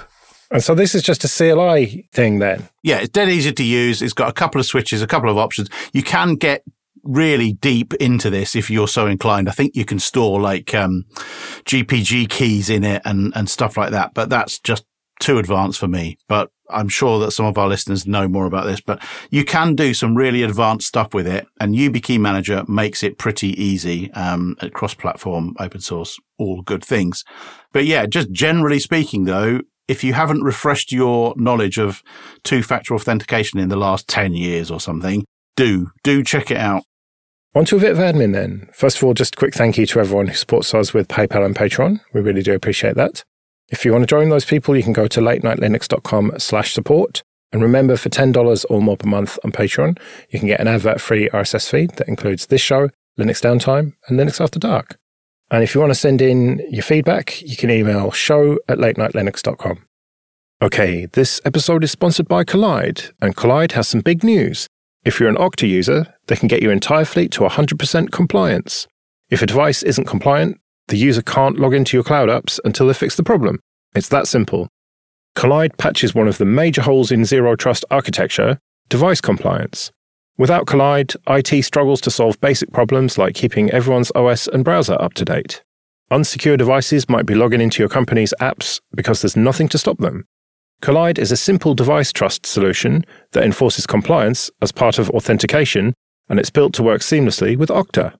And 0.51 0.61
so 0.61 0.75
this 0.75 0.93
is 0.93 1.01
just 1.01 1.23
a 1.23 1.29
CLI 1.29 2.07
thing 2.11 2.39
then? 2.39 2.67
Yeah, 2.83 2.97
it's 2.97 3.09
dead 3.09 3.29
easy 3.29 3.53
to 3.53 3.63
use. 3.63 4.01
It's 4.01 4.13
got 4.13 4.29
a 4.29 4.33
couple 4.33 4.59
of 4.59 4.65
switches, 4.65 5.01
a 5.01 5.07
couple 5.07 5.29
of 5.29 5.37
options. 5.37 5.69
You 5.93 6.03
can 6.03 6.35
get 6.35 6.63
really 7.03 7.53
deep 7.53 7.93
into 7.95 8.29
this 8.29 8.55
if 8.55 8.69
you're 8.69 8.87
so 8.87 9.07
inclined. 9.07 9.47
I 9.47 9.53
think 9.53 9.75
you 9.75 9.85
can 9.85 9.99
store 9.99 10.41
like 10.41 10.73
um, 10.75 11.05
GPG 11.65 12.29
keys 12.29 12.69
in 12.69 12.83
it 12.83 13.01
and, 13.05 13.31
and 13.35 13.49
stuff 13.49 13.77
like 13.77 13.91
that, 13.91 14.13
but 14.13 14.29
that's 14.29 14.59
just 14.59 14.85
too 15.21 15.37
advanced 15.37 15.79
for 15.79 15.87
me. 15.87 16.17
But 16.27 16.51
I'm 16.69 16.89
sure 16.89 17.19
that 17.19 17.31
some 17.31 17.45
of 17.45 17.57
our 17.57 17.67
listeners 17.67 18.05
know 18.05 18.27
more 18.27 18.45
about 18.45 18.65
this, 18.65 18.81
but 18.81 19.01
you 19.29 19.45
can 19.45 19.75
do 19.75 19.93
some 19.93 20.15
really 20.15 20.43
advanced 20.43 20.87
stuff 20.87 21.13
with 21.13 21.27
it. 21.27 21.47
And 21.59 21.75
YubiKey 21.75 22.19
Manager 22.19 22.63
makes 22.67 23.03
it 23.03 23.17
pretty 23.17 23.49
easy 23.61 24.11
um, 24.13 24.55
at 24.61 24.73
cross 24.73 24.93
platform, 24.93 25.55
open 25.59 25.81
source, 25.81 26.19
all 26.37 26.61
good 26.61 26.83
things. 26.83 27.23
But 27.71 27.85
yeah, 27.85 28.05
just 28.05 28.31
generally 28.31 28.79
speaking, 28.79 29.25
though, 29.25 29.61
if 29.87 30.03
you 30.03 30.13
haven't 30.13 30.43
refreshed 30.43 30.91
your 30.91 31.33
knowledge 31.37 31.77
of 31.77 32.03
two 32.43 32.63
factor 32.63 32.95
authentication 32.95 33.59
in 33.59 33.69
the 33.69 33.75
last 33.75 34.07
10 34.07 34.33
years 34.33 34.71
or 34.71 34.79
something, 34.79 35.25
do, 35.55 35.91
do 36.03 36.23
check 36.23 36.51
it 36.51 36.57
out. 36.57 36.83
On 37.53 37.65
to 37.65 37.75
a 37.75 37.79
bit 37.79 37.91
of 37.91 37.97
admin 37.97 38.31
then. 38.31 38.69
First 38.73 38.97
of 38.97 39.03
all, 39.03 39.13
just 39.13 39.35
a 39.35 39.37
quick 39.37 39.53
thank 39.53 39.77
you 39.77 39.85
to 39.87 39.99
everyone 39.99 40.27
who 40.27 40.33
supports 40.33 40.73
us 40.73 40.93
with 40.93 41.09
PayPal 41.09 41.45
and 41.45 41.55
Patreon. 41.55 41.99
We 42.13 42.21
really 42.21 42.41
do 42.41 42.53
appreciate 42.53 42.95
that. 42.95 43.25
If 43.69 43.83
you 43.83 43.91
want 43.91 44.03
to 44.03 44.07
join 44.07 44.29
those 44.29 44.45
people, 44.45 44.75
you 44.77 44.83
can 44.83 44.93
go 44.93 45.07
to 45.07 45.19
latenightlinux.com 45.19 46.33
slash 46.37 46.73
support. 46.73 47.23
And 47.51 47.61
remember, 47.61 47.97
for 47.97 48.09
$10 48.09 48.65
or 48.69 48.81
more 48.81 48.95
per 48.95 49.07
month 49.07 49.37
on 49.43 49.51
Patreon, 49.51 49.99
you 50.29 50.39
can 50.39 50.47
get 50.47 50.61
an 50.61 50.69
advert-free 50.69 51.29
RSS 51.29 51.69
feed 51.69 51.91
that 51.97 52.07
includes 52.07 52.45
this 52.45 52.61
show, 52.61 52.89
Linux 53.19 53.41
Downtime, 53.41 53.93
and 54.07 54.17
Linux 54.17 54.39
After 54.39 54.59
Dark. 54.59 54.97
And 55.51 55.63
if 55.63 55.75
you 55.75 55.81
want 55.81 55.91
to 55.91 55.99
send 55.99 56.21
in 56.21 56.65
your 56.69 56.81
feedback, 56.81 57.41
you 57.41 57.57
can 57.57 57.69
email 57.69 58.09
show 58.11 58.57
at 58.69 58.77
latenightlinux.com. 58.77 59.85
Okay, 60.61 61.07
this 61.07 61.41
episode 61.43 61.83
is 61.83 61.91
sponsored 61.91 62.27
by 62.27 62.45
Kolide, 62.45 63.11
and 63.21 63.35
Kolide 63.35 63.73
has 63.73 63.87
some 63.89 63.99
big 63.99 64.23
news. 64.23 64.67
If 65.03 65.19
you're 65.19 65.27
an 65.27 65.35
Okta 65.35 65.67
user, 65.67 66.15
they 66.27 66.37
can 66.37 66.47
get 66.47 66.61
your 66.61 66.71
entire 66.71 67.03
fleet 67.03 67.31
to 67.33 67.41
100% 67.41 68.11
compliance. 68.11 68.87
If 69.29 69.41
a 69.41 69.45
device 69.45 69.83
isn't 69.83 70.05
compliant, 70.05 70.57
the 70.87 70.97
user 70.97 71.21
can't 71.21 71.59
log 71.59 71.73
into 71.73 71.97
your 71.97 72.03
cloud 72.03 72.29
apps 72.29 72.59
until 72.63 72.87
they 72.87 72.93
fix 72.93 73.15
the 73.15 73.23
problem. 73.23 73.59
It's 73.93 74.09
that 74.09 74.27
simple. 74.27 74.69
Kolide 75.35 75.77
patches 75.77 76.15
one 76.15 76.27
of 76.27 76.37
the 76.37 76.45
major 76.45 76.81
holes 76.81 77.11
in 77.11 77.25
zero 77.25 77.55
trust 77.55 77.83
architecture, 77.91 78.59
device 78.87 79.19
compliance. 79.19 79.91
Without 80.37 80.65
Kolide, 80.65 81.15
IT 81.27 81.63
struggles 81.63 82.01
to 82.01 82.11
solve 82.11 82.39
basic 82.41 82.71
problems 82.71 83.17
like 83.17 83.35
keeping 83.35 83.69
everyone's 83.71 84.11
OS 84.15 84.47
and 84.47 84.63
browser 84.63 84.99
up 84.99 85.13
to 85.15 85.25
date. 85.25 85.63
Unsecure 86.11 86.57
devices 86.57 87.07
might 87.07 87.25
be 87.25 87.35
logging 87.35 87.61
into 87.61 87.81
your 87.81 87.89
company's 87.89 88.33
apps 88.41 88.81
because 88.93 89.21
there's 89.21 89.35
nothing 89.37 89.69
to 89.69 89.77
stop 89.77 89.97
them. 89.99 90.25
Kolide 90.81 91.19
is 91.19 91.31
a 91.31 91.37
simple 91.37 91.75
device 91.75 92.11
trust 92.11 92.45
solution 92.45 93.05
that 93.33 93.43
enforces 93.43 93.85
compliance 93.85 94.49
as 94.61 94.71
part 94.71 94.97
of 94.97 95.09
authentication, 95.11 95.93
and 96.27 96.39
it's 96.39 96.49
built 96.49 96.73
to 96.73 96.83
work 96.83 97.01
seamlessly 97.01 97.55
with 97.55 97.69
Okta. 97.69 98.15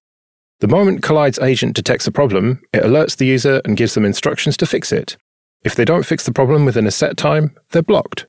The 0.60 0.68
moment 0.68 1.02
Kolide's 1.02 1.40
agent 1.40 1.76
detects 1.76 2.06
a 2.06 2.12
problem, 2.12 2.62
it 2.72 2.84
alerts 2.84 3.18
the 3.18 3.26
user 3.26 3.62
and 3.66 3.76
gives 3.76 3.96
them 3.96 4.06
instructions 4.06 4.56
to 4.58 4.68
fix 4.68 4.92
it. 4.92 5.18
If 5.64 5.76
they 5.76 5.86
don't 5.86 6.06
fix 6.06 6.24
the 6.24 6.32
problem 6.32 6.66
within 6.66 6.86
a 6.86 6.92
set 6.92 7.18
time, 7.18 7.56
they're 7.72 7.82
blocked. 7.82 8.28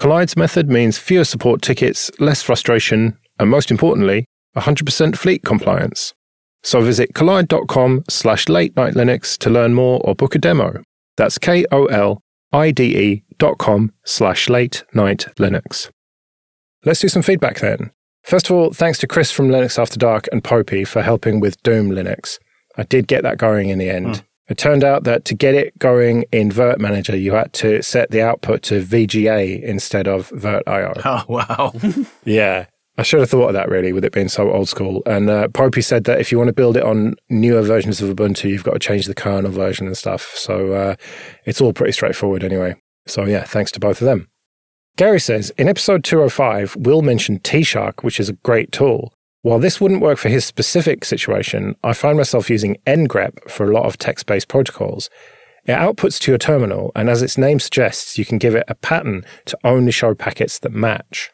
Kolide's 0.00 0.34
method 0.34 0.70
means 0.70 0.96
fewer 0.96 1.24
support 1.24 1.60
tickets, 1.60 2.10
less 2.18 2.40
frustration, 2.42 3.18
and 3.38 3.50
most 3.50 3.70
importantly, 3.70 4.24
100% 4.56 5.14
fleet 5.14 5.44
compliance. 5.44 6.14
So 6.62 6.80
visit 6.80 7.12
kolide.com 7.12 8.04
slash 8.08 8.48
late 8.48 8.74
night 8.76 8.94
Linux 8.94 9.36
to 9.38 9.50
learn 9.50 9.74
more 9.74 10.00
or 10.02 10.14
book 10.14 10.34
a 10.34 10.38
demo. 10.38 10.82
That's 11.18 11.36
K 11.36 11.66
O 11.70 11.84
L 11.86 12.22
I 12.50 12.70
D 12.70 12.96
E 12.98 13.24
dot 13.36 13.58
com 13.58 13.92
slash 14.06 14.48
late 14.48 14.84
night 14.94 15.26
Linux. 15.38 15.90
Let's 16.84 17.00
do 17.00 17.08
some 17.08 17.22
feedback 17.22 17.58
then. 17.60 17.90
First 18.24 18.48
of 18.48 18.56
all, 18.56 18.72
thanks 18.72 18.98
to 19.00 19.06
Chris 19.06 19.30
from 19.30 19.48
Linux 19.48 19.78
After 19.78 19.98
Dark 19.98 20.26
and 20.32 20.42
Popey 20.42 20.86
for 20.86 21.02
helping 21.02 21.40
with 21.40 21.62
Doom 21.62 21.90
Linux. 21.90 22.38
I 22.76 22.84
did 22.84 23.06
get 23.06 23.22
that 23.22 23.36
going 23.36 23.68
in 23.68 23.78
the 23.78 23.90
end. 23.90 24.06
Mm. 24.06 24.22
It 24.50 24.58
turned 24.58 24.82
out 24.82 25.04
that 25.04 25.24
to 25.26 25.34
get 25.34 25.54
it 25.54 25.78
going 25.78 26.24
in 26.32 26.50
virt-manager, 26.50 27.16
you 27.16 27.34
had 27.34 27.52
to 27.54 27.82
set 27.82 28.10
the 28.10 28.20
output 28.20 28.62
to 28.64 28.82
VGA 28.82 29.62
instead 29.62 30.08
of 30.08 30.28
virt.io. 30.30 30.92
Oh, 31.04 31.24
wow. 31.28 31.72
yeah. 32.24 32.66
I 32.98 33.02
should 33.02 33.20
have 33.20 33.30
thought 33.30 33.46
of 33.46 33.54
that 33.54 33.68
really, 33.68 33.92
with 33.92 34.04
it 34.04 34.12
being 34.12 34.28
so 34.28 34.50
old 34.50 34.68
school. 34.68 35.02
And 35.06 35.30
uh, 35.30 35.48
Popey 35.48 35.84
said 35.84 36.04
that 36.04 36.20
if 36.20 36.32
you 36.32 36.38
want 36.38 36.48
to 36.48 36.52
build 36.52 36.76
it 36.76 36.82
on 36.82 37.14
newer 37.28 37.62
versions 37.62 38.02
of 38.02 38.14
Ubuntu, 38.14 38.50
you've 38.50 38.64
got 38.64 38.72
to 38.72 38.78
change 38.80 39.06
the 39.06 39.14
kernel 39.14 39.52
version 39.52 39.86
and 39.86 39.96
stuff. 39.96 40.32
So 40.34 40.72
uh, 40.72 40.96
it's 41.44 41.60
all 41.60 41.72
pretty 41.72 41.92
straightforward 41.92 42.42
anyway. 42.42 42.74
So 43.06 43.24
yeah, 43.24 43.44
thanks 43.44 43.70
to 43.72 43.80
both 43.80 44.00
of 44.00 44.06
them. 44.06 44.28
Gary 44.96 45.20
says 45.20 45.50
in 45.56 45.68
episode 45.68 46.02
205, 46.02 46.76
Will 46.76 47.02
mentioned 47.02 47.44
T-Shark, 47.44 48.02
which 48.02 48.18
is 48.18 48.28
a 48.28 48.34
great 48.34 48.72
tool. 48.72 49.14
While 49.42 49.58
this 49.58 49.80
wouldn't 49.80 50.02
work 50.02 50.18
for 50.18 50.28
his 50.28 50.44
specific 50.44 51.02
situation, 51.02 51.74
I 51.82 51.94
find 51.94 52.18
myself 52.18 52.50
using 52.50 52.76
ngrep 52.86 53.50
for 53.50 53.64
a 53.70 53.72
lot 53.72 53.86
of 53.86 53.96
text 53.96 54.26
based 54.26 54.48
protocols. 54.48 55.08
It 55.64 55.72
outputs 55.72 56.18
to 56.20 56.30
your 56.30 56.38
terminal, 56.38 56.92
and 56.94 57.08
as 57.08 57.22
its 57.22 57.38
name 57.38 57.58
suggests, 57.58 58.18
you 58.18 58.26
can 58.26 58.36
give 58.36 58.54
it 58.54 58.64
a 58.68 58.74
pattern 58.74 59.24
to 59.46 59.58
only 59.64 59.92
show 59.92 60.14
packets 60.14 60.58
that 60.58 60.72
match. 60.72 61.30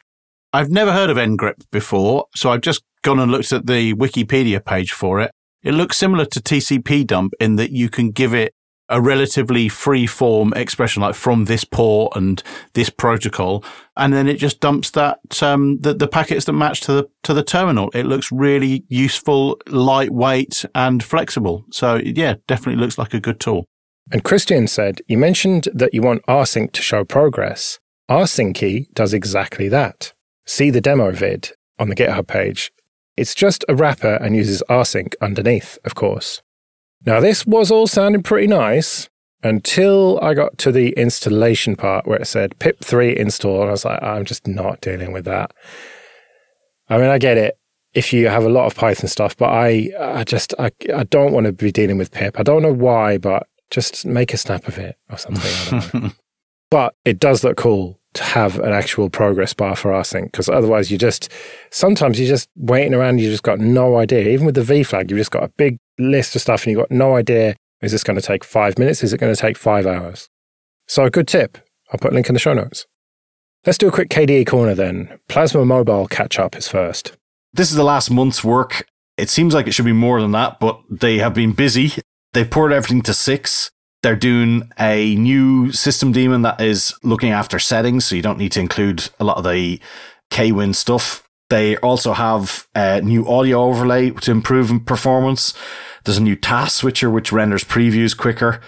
I've 0.53 0.71
never 0.71 0.93
heard 0.93 1.11
of 1.11 1.17
ngrep 1.17 1.65
before, 1.73 2.27
so 2.35 2.51
I've 2.51 2.61
just 2.61 2.83
gone 3.03 3.19
and 3.19 3.33
looked 3.33 3.53
at 3.53 3.67
the 3.67 3.95
Wikipedia 3.95 4.65
page 4.65 4.93
for 4.93 5.21
it. 5.21 5.33
It 5.65 5.73
looks 5.73 5.97
similar 5.97 6.27
to 6.27 6.41
TCP 6.41 7.07
dump 7.09 7.33
in 7.41 7.57
that 7.57 7.73
you 7.73 7.89
can 7.89 8.13
give 8.13 8.33
it 8.35 8.55
a 8.89 9.01
relatively 9.01 9.69
free 9.69 10.07
form 10.07 10.53
expression 10.55 11.03
like 11.03 11.15
from 11.15 11.47
this 11.47 11.65
port 11.65 12.13
and 12.17 12.43
this 12.75 12.89
protocol 12.89 13.65
and 13.97 14.13
then 14.13 14.29
it 14.29 14.35
just 14.35 14.61
dumps 14.61 14.91
that 14.93 15.43
um, 15.43 15.79
the, 15.81 15.95
the 15.95 16.07
packets 16.07 16.45
that 16.45 16.53
match 16.53 16.81
to 16.83 16.93
the 16.93 17.09
to 17.23 17.35
the 17.35 17.43
terminal. 17.43 17.91
It 17.91 18.05
looks 18.05 18.31
really 18.31 18.85
useful 18.89 19.59
lightweight 19.67 20.65
and 20.75 21.03
flexible. 21.03 21.65
So 21.71 21.97
yeah 21.97 22.35
definitely 22.47 22.81
looks 22.81 22.99
like 22.99 23.15
a 23.15 23.21
good 23.21 23.41
tool. 23.41 23.65
And 24.13 24.23
christian 24.23 24.69
said 24.69 25.01
you 25.09 25.19
mentioned 25.19 25.69
that 25.75 25.95
you 25.95 26.03
want 26.03 26.25
rsync 26.27 26.73
to 26.73 26.83
show 26.83 27.05
progress. 27.05 27.79
Rsyncy 28.09 28.93
does 28.95 29.13
exactly 29.13 29.69
that. 29.69 30.13
See 30.47 30.71
the 30.71 30.81
demo 30.81 31.11
vid 31.11 31.51
on 31.79 31.89
the 31.89 31.97
github 31.97 32.29
page. 32.29 32.73
It's 33.17 33.35
just 33.35 33.65
a 33.69 33.75
wrapper 33.75 34.15
and 34.15 34.37
uses 34.37 34.63
rsync 34.71 35.15
underneath 35.21 35.79
of 35.85 35.97
course 35.97 36.43
now, 37.05 37.21
this 37.21 37.47
was 37.47 37.71
all 37.71 37.87
sounding 37.87 38.23
pretty 38.23 38.47
nice 38.47 39.09
until 39.43 40.19
I 40.21 40.35
got 40.35 40.59
to 40.59 40.73
the 40.73 40.91
installation 40.93 41.77
part 41.77 42.07
where 42.07 42.19
it 42.19 42.27
said 42.27 42.59
pip3 42.59 43.15
install. 43.15 43.61
And 43.61 43.69
I 43.69 43.73
was 43.73 43.85
like, 43.85 44.03
I'm 44.03 44.25
just 44.25 44.47
not 44.47 44.81
dealing 44.81 45.13
with 45.13 45.25
that. 45.27 45.53
I 46.89 46.99
mean, 46.99 47.09
I 47.09 47.19
get 47.19 47.37
it 47.37 47.59
if 47.95 48.13
you 48.13 48.29
have 48.29 48.45
a 48.45 48.49
lot 48.49 48.67
of 48.67 48.75
Python 48.75 49.09
stuff, 49.09 49.37
but 49.37 49.51
I, 49.51 49.91
I 49.99 50.25
just, 50.25 50.53
I, 50.59 50.71
I 50.95 51.05
don't 51.05 51.33
want 51.33 51.47
to 51.47 51.53
be 51.53 51.73
dealing 51.73 51.99
with 51.99 52.13
pip. 52.13 52.39
I 52.39 52.43
don't 52.43 52.63
know 52.63 52.73
why, 52.73 53.19
but 53.19 53.47
just 53.71 54.05
make 54.05 54.35
a 54.35 54.37
snap 54.37 54.69
of 54.69 54.79
it 54.79 54.97
or 55.11 55.19
something. 55.19 56.13
but 56.71 56.95
it 57.05 57.19
does 57.19 57.45
look 57.45 57.57
cool 57.57 58.01
to 58.17 58.25
have 58.25 58.59
an 58.59 58.73
actual 58.73 59.09
progress 59.09 59.55
bar 59.55 59.77
for 59.77 59.93
rsync 59.93 60.25
because 60.25 60.49
otherwise 60.49 60.91
you 60.91 60.99
just 60.99 61.31
sometimes 61.71 62.19
you're 62.19 62.29
just 62.29 62.49
waiting 62.57 62.95
around 62.95 63.21
you 63.21 63.31
just 63.31 63.43
got 63.43 63.61
no 63.61 63.97
idea. 63.99 64.29
Even 64.29 64.47
with 64.47 64.55
the 64.55 64.63
v 64.63 64.83
flag 64.83 65.11
you've 65.11 65.19
just 65.19 65.31
got 65.31 65.45
a 65.45 65.49
big 65.57 65.79
list 65.99 66.35
of 66.35 66.43
stuff 66.43 66.65
and 66.65 66.73
you've 66.73 66.81
got 66.81 66.91
no 66.91 67.17
idea 67.17 67.57
is 67.83 67.93
this 67.93 68.03
going 68.03 68.19
to 68.19 68.27
take 68.27 68.43
five 68.43 68.79
minutes? 68.79 69.05
Is 69.05 69.13
it 69.13 69.19
going 69.19 69.35
to 69.35 69.41
take 69.41 69.57
five 69.57 69.87
hours? 69.87 70.29
So 70.87 71.05
a 71.05 71.11
good 71.11 71.29
tip. 71.29 71.59
I'll 71.93 71.99
put 71.99 72.13
a 72.13 72.15
link 72.15 72.29
in 72.29 72.35
the 72.35 72.41
show 72.41 72.55
notes. 72.55 72.87
Let's 73.67 73.79
do 73.79 73.89
a 73.89 73.93
quick 73.93 74.09
KDE 74.09 74.47
Korner 74.47 74.75
then. 74.75 75.19
Plasma 75.29 75.65
mobile 75.65 76.07
catch 76.07 76.39
up 76.39 76.57
is 76.57 76.69
first. 76.69 77.17
This 77.53 77.71
is 77.71 77.77
the 77.77 77.85
last 77.85 78.11
month's 78.11 78.43
work. 78.43 78.87
It 79.17 79.29
seems 79.29 79.55
like 79.55 79.67
it 79.67 79.73
should 79.73 79.85
be 79.85 79.93
more 79.93 80.21
than 80.21 80.33
that 80.33 80.59
but 80.59 80.81
they 80.91 81.19
have 81.19 81.35
been 81.35 81.53
busy. 81.53 81.93
They've 82.33 82.51
poured 82.51 82.73
everything 82.73 83.03
to 83.03 83.15
six 83.15 83.71
they're 84.07 84.15
doing 84.15 84.71
a 84.79 85.17
new 85.17 85.73
system 85.73 86.13
daemon 86.13 86.43
that 86.43 86.61
is 86.61 86.95
looking 87.03 87.33
after 87.33 87.59
settings, 87.59 88.05
so 88.05 88.15
you 88.15 88.23
don't 88.23 88.39
need 88.39 88.53
to 88.53 88.61
include 88.61 89.11
a 89.19 89.25
lot 89.25 89.37
of 89.37 89.43
the 89.43 89.81
KWin 90.31 90.77
stuff. 90.77 91.29
They 91.51 91.77
also 91.79 92.13
have 92.13 92.69
a 92.77 93.01
new 93.01 93.27
audio 93.27 93.65
overlay 93.65 94.11
to 94.11 94.31
improve 94.31 94.71
performance. 94.87 95.55
There's 96.05 96.19
a 96.19 96.23
new 96.23 96.37
task 96.37 96.77
switcher 96.77 97.11
which 97.11 97.33
renders 97.33 97.65
previews 97.65 98.17
quicker. 98.17 98.61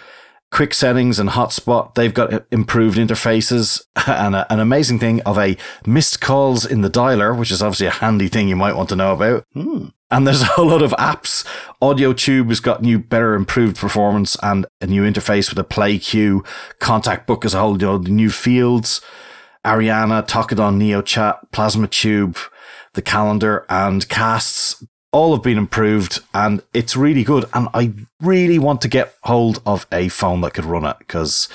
Quick 0.51 0.73
settings 0.73 1.19
and 1.19 1.31
hotspot. 1.31 1.95
They've 1.95 2.15
got 2.15 2.47
improved 2.51 2.97
interfaces 2.97 3.83
and 4.07 4.35
a, 4.35 4.51
an 4.53 4.61
amazing 4.61 4.99
thing 4.99 5.21
of 5.23 5.39
a 5.39 5.57
missed 5.87 6.21
calls 6.21 6.65
in 6.65 6.81
the 6.81 6.91
dialer, 6.91 7.37
which 7.39 7.51
is 7.51 7.63
obviously 7.63 7.87
a 7.87 7.91
handy 7.91 8.29
thing 8.29 8.49
you 8.49 8.57
might 8.57 8.77
want 8.77 8.89
to 8.89 8.97
know 8.97 9.13
about. 9.13 9.45
Hmm. 9.53 9.87
And 10.11 10.27
there's 10.27 10.43
a 10.43 10.47
whole 10.47 10.69
lot 10.69 10.83
of 10.83 10.93
apps. 10.93 11.47
AudioTube 11.83 12.49
has 12.49 12.61
got 12.61 12.83
new, 12.83 12.99
better 12.99 13.35
improved 13.35 13.77
performance 13.77 14.37
and 14.43 14.67
a 14.81 14.87
new 14.87 15.03
interface 15.03 15.51
with 15.51 15.59
a 15.59 15.65
play 15.65 15.99
queue. 15.99 16.45
Contact 16.79 17.27
Book 17.27 17.45
as 17.45 17.55
a 17.55 17.61
whole, 17.61 17.81
you 17.81 17.87
know, 17.87 17.99
new 17.99 18.31
fields. 18.31 19.01
Arianna, 19.65 20.27
Tokodon, 20.27 20.79
NeoChat, 20.79 21.53
Plasma 21.53 21.89
Tube, 21.89 22.39
the 22.95 23.03
calendar 23.03 23.67
and 23.69 24.09
Kasts 24.09 24.83
all 25.13 25.35
have 25.35 25.43
been 25.43 25.59
improved 25.59 26.21
and 26.35 26.63
it's 26.75 26.97
really 26.97 27.25
good. 27.25 27.47
And 27.55 27.69
I 27.75 27.93
really 28.21 28.59
want 28.59 28.83
to 28.83 28.89
get 28.89 29.15
hold 29.23 29.63
of 29.65 29.87
a 29.93 30.09
phone 30.09 30.41
that 30.43 30.55
could 30.55 30.65
run 30.65 30.85
it 30.85 30.97
because 30.99 31.49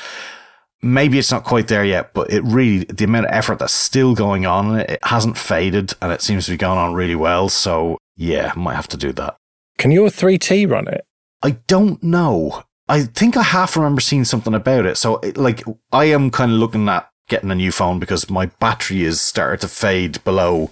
maybe 0.82 1.20
it's 1.20 1.32
not 1.32 1.44
quite 1.44 1.68
there 1.68 1.86
yet, 1.86 2.14
but 2.14 2.32
it 2.32 2.44
really, 2.44 2.86
the 2.86 3.06
amount 3.06 3.28
of 3.28 3.34
effort 3.34 3.60
that's 3.60 3.74
still 3.74 4.16
going 4.16 4.46
on, 4.46 4.80
it 4.80 5.00
hasn't 5.04 5.38
faded 5.38 5.94
and 6.02 6.12
it 6.12 6.22
seems 6.22 6.46
to 6.46 6.52
be 6.52 6.58
going 6.58 6.78
on 6.78 6.94
really 6.94 7.16
well. 7.16 7.50
So 7.50 7.98
yeah, 8.16 8.54
might 8.56 8.76
have 8.76 8.88
to 8.90 8.98
do 8.98 9.12
that. 9.14 9.36
Can 9.78 9.92
your 9.92 10.10
3T 10.10 10.70
run 10.70 10.88
it? 10.88 11.06
I 11.42 11.52
don't 11.68 12.02
know. 12.04 12.64
I 12.88 13.04
think 13.04 13.38
I 13.38 13.44
half 13.44 13.76
remember 13.76 14.02
seeing 14.02 14.26
something 14.26 14.54
about 14.54 14.86
it. 14.86 14.98
So, 14.98 15.20
like, 15.36 15.64
I 15.92 16.06
am 16.06 16.30
kind 16.30 16.52
of 16.52 16.58
looking 16.58 16.88
at 16.90 17.10
getting 17.28 17.52
a 17.52 17.56
new 17.56 17.72
phone 17.72 18.00
because 18.00 18.30
my 18.30 18.48
battery 18.48 19.04
is 19.04 19.22
started 19.22 19.62
to 19.62 19.68
fade 19.68 20.24
below 20.24 20.70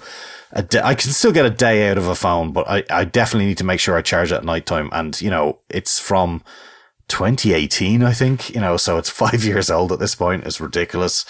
a 0.54 0.64
day. 0.64 0.82
I 0.84 0.96
can 0.96 1.12
still 1.12 1.32
get 1.32 1.46
a 1.46 1.50
day 1.50 1.90
out 1.90 1.98
of 1.98 2.08
a 2.08 2.16
phone, 2.16 2.52
but 2.52 2.68
I, 2.68 2.84
I 2.90 3.06
definitely 3.06 3.48
need 3.48 3.58
to 3.60 3.64
make 3.64 3.80
sure 3.80 3.96
I 3.96 4.02
charge 4.02 4.32
it 4.32 4.36
at 4.36 4.44
night 4.44 4.66
time. 4.66 4.90
And, 4.92 5.20
you 5.22 5.30
know, 5.30 5.60
it's 5.70 6.00
from 6.00 6.44
2018, 7.08 8.04
I 8.04 8.14
think, 8.14 8.54
you 8.54 8.62
know, 8.62 8.78
so 8.78 8.98
it's 8.98 9.10
five 9.24 9.44
years 9.44 9.70
old 9.70 9.92
at 9.92 10.00
this 10.00 10.16
point. 10.16 10.46
It's 10.46 10.62
ridiculous. 10.62 11.26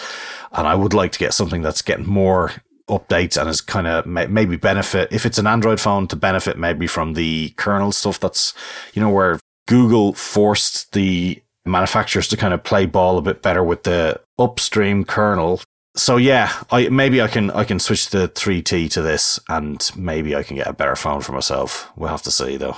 And 0.52 0.68
I 0.68 0.76
would 0.76 0.94
like 0.94 1.12
to 1.14 1.20
get 1.20 1.34
something 1.34 1.62
that's 1.62 1.82
getting 1.82 2.08
more 2.08 2.52
updates 2.90 3.40
and 3.40 3.50
is 3.50 3.62
kind 3.62 3.88
of 3.88 4.06
maybe 4.06 4.58
benefit 4.58 5.08
if 5.14 5.26
it's 5.26 5.38
an 5.38 5.48
Android 5.48 5.80
phone 5.80 6.08
to 6.08 6.16
benefit 6.16 6.58
maybe 6.58 6.88
from 6.88 7.14
the 7.14 7.54
kernel 7.56 7.94
stuff 7.94 8.20
that's 8.20 8.54
you 8.94 9.02
know 9.02 9.10
where 9.10 9.40
Google 9.68 10.12
forced 10.12 10.92
the 10.92 11.42
manufacturers 11.66 12.28
to 12.28 12.38
kind 12.38 12.54
of 12.54 12.64
play 12.64 12.86
ball 12.86 13.18
a 13.18 13.22
bit 13.22 13.42
better 13.42 13.64
with 13.64 13.84
the 13.84 14.20
upstream 14.38 15.04
kernel. 15.04 15.62
So 15.96 16.18
yeah, 16.18 16.52
I 16.72 16.88
maybe 16.90 17.22
I 17.22 17.28
can 17.28 17.52
I 17.52 17.64
can 17.64 17.80
switch 17.80 18.10
the 18.10 18.30
3T 18.30 18.90
to 18.92 19.02
this 19.02 19.40
and 19.50 19.92
maybe 19.96 20.36
I 20.36 20.44
can 20.44 20.56
get 20.56 20.68
a 20.68 20.74
better 20.74 20.96
phone 20.96 21.22
for 21.22 21.34
myself. 21.34 21.92
We'll 21.96 22.10
have 22.10 22.22
to 22.24 22.32
see 22.32 22.58
though. 22.58 22.78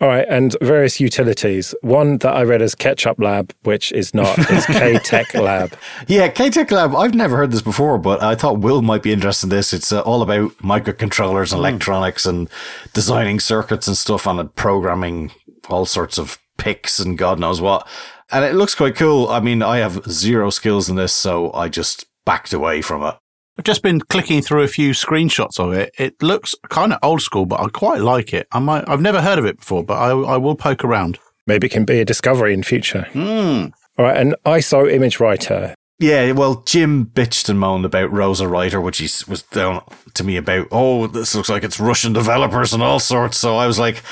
All 0.00 0.06
right, 0.06 0.26
and 0.28 0.56
various 0.60 1.00
utilities. 1.00 1.74
One 1.82 2.18
that 2.18 2.32
I 2.32 2.44
read 2.44 2.62
as 2.62 2.76
Ketchup 2.76 3.18
Lab, 3.18 3.52
which 3.64 3.90
is 3.90 4.14
not, 4.14 4.38
is 4.48 4.64
K-Tech 4.66 5.34
Lab. 5.34 5.76
Yeah, 6.06 6.28
K-Tech 6.28 6.70
Lab. 6.70 6.94
I've 6.94 7.14
never 7.14 7.36
heard 7.36 7.50
this 7.50 7.62
before, 7.62 7.98
but 7.98 8.22
I 8.22 8.36
thought 8.36 8.60
Will 8.60 8.80
might 8.80 9.02
be 9.02 9.12
interested 9.12 9.46
in 9.46 9.50
this. 9.50 9.72
It's 9.72 9.90
uh, 9.90 10.02
all 10.02 10.22
about 10.22 10.52
microcontrollers 10.58 11.52
and 11.52 11.60
mm. 11.60 11.68
electronics 11.68 12.26
and 12.26 12.48
designing 12.92 13.40
circuits 13.40 13.88
and 13.88 13.96
stuff 13.96 14.24
and 14.24 14.54
programming 14.54 15.32
all 15.68 15.84
sorts 15.84 16.16
of 16.16 16.38
PICs 16.58 17.04
and 17.04 17.18
God 17.18 17.40
knows 17.40 17.60
what. 17.60 17.84
And 18.30 18.44
it 18.44 18.54
looks 18.54 18.76
quite 18.76 18.94
cool. 18.94 19.28
I 19.28 19.40
mean, 19.40 19.62
I 19.62 19.78
have 19.78 20.04
zero 20.08 20.50
skills 20.50 20.88
in 20.88 20.94
this, 20.94 21.12
so 21.12 21.52
I 21.54 21.68
just 21.68 22.06
backed 22.28 22.52
away 22.52 22.82
from 22.82 23.02
it. 23.02 23.14
I've 23.56 23.64
just 23.64 23.82
been 23.82 24.02
clicking 24.02 24.42
through 24.42 24.62
a 24.62 24.68
few 24.68 24.90
screenshots 24.90 25.58
of 25.58 25.72
it. 25.72 25.94
It 25.98 26.22
looks 26.22 26.54
kind 26.68 26.92
of 26.92 26.98
old 27.02 27.22
school, 27.22 27.46
but 27.46 27.58
I 27.58 27.68
quite 27.68 28.02
like 28.02 28.34
it. 28.34 28.46
I 28.52 28.58
might, 28.58 28.86
I've 28.86 29.00
never 29.00 29.22
heard 29.22 29.38
of 29.38 29.46
it 29.46 29.60
before, 29.60 29.82
but 29.82 29.94
I, 29.94 30.10
I 30.10 30.36
will 30.36 30.54
poke 30.54 30.84
around. 30.84 31.18
Maybe 31.46 31.68
it 31.68 31.70
can 31.70 31.86
be 31.86 32.00
a 32.00 32.04
discovery 32.04 32.52
in 32.52 32.62
future. 32.62 33.08
Mm. 33.14 33.72
All 33.96 34.04
right, 34.04 34.18
an 34.18 34.34
ISO 34.44 34.92
image 34.92 35.20
writer. 35.20 35.74
Yeah, 35.98 36.32
well, 36.32 36.62
Jim 36.66 37.06
bitched 37.06 37.48
and 37.48 37.58
moaned 37.58 37.86
about 37.86 38.12
Rosa 38.12 38.46
Writer, 38.46 38.80
which 38.80 38.98
he 38.98 39.08
was 39.26 39.42
down 39.44 39.82
to 40.12 40.22
me 40.22 40.36
about. 40.36 40.68
Oh, 40.70 41.06
this 41.06 41.34
looks 41.34 41.48
like 41.48 41.64
it's 41.64 41.80
Russian 41.80 42.12
developers 42.12 42.74
and 42.74 42.82
all 42.82 43.00
sorts. 43.00 43.38
So 43.38 43.56
I 43.56 43.66
was 43.66 43.78
like, 43.78 44.02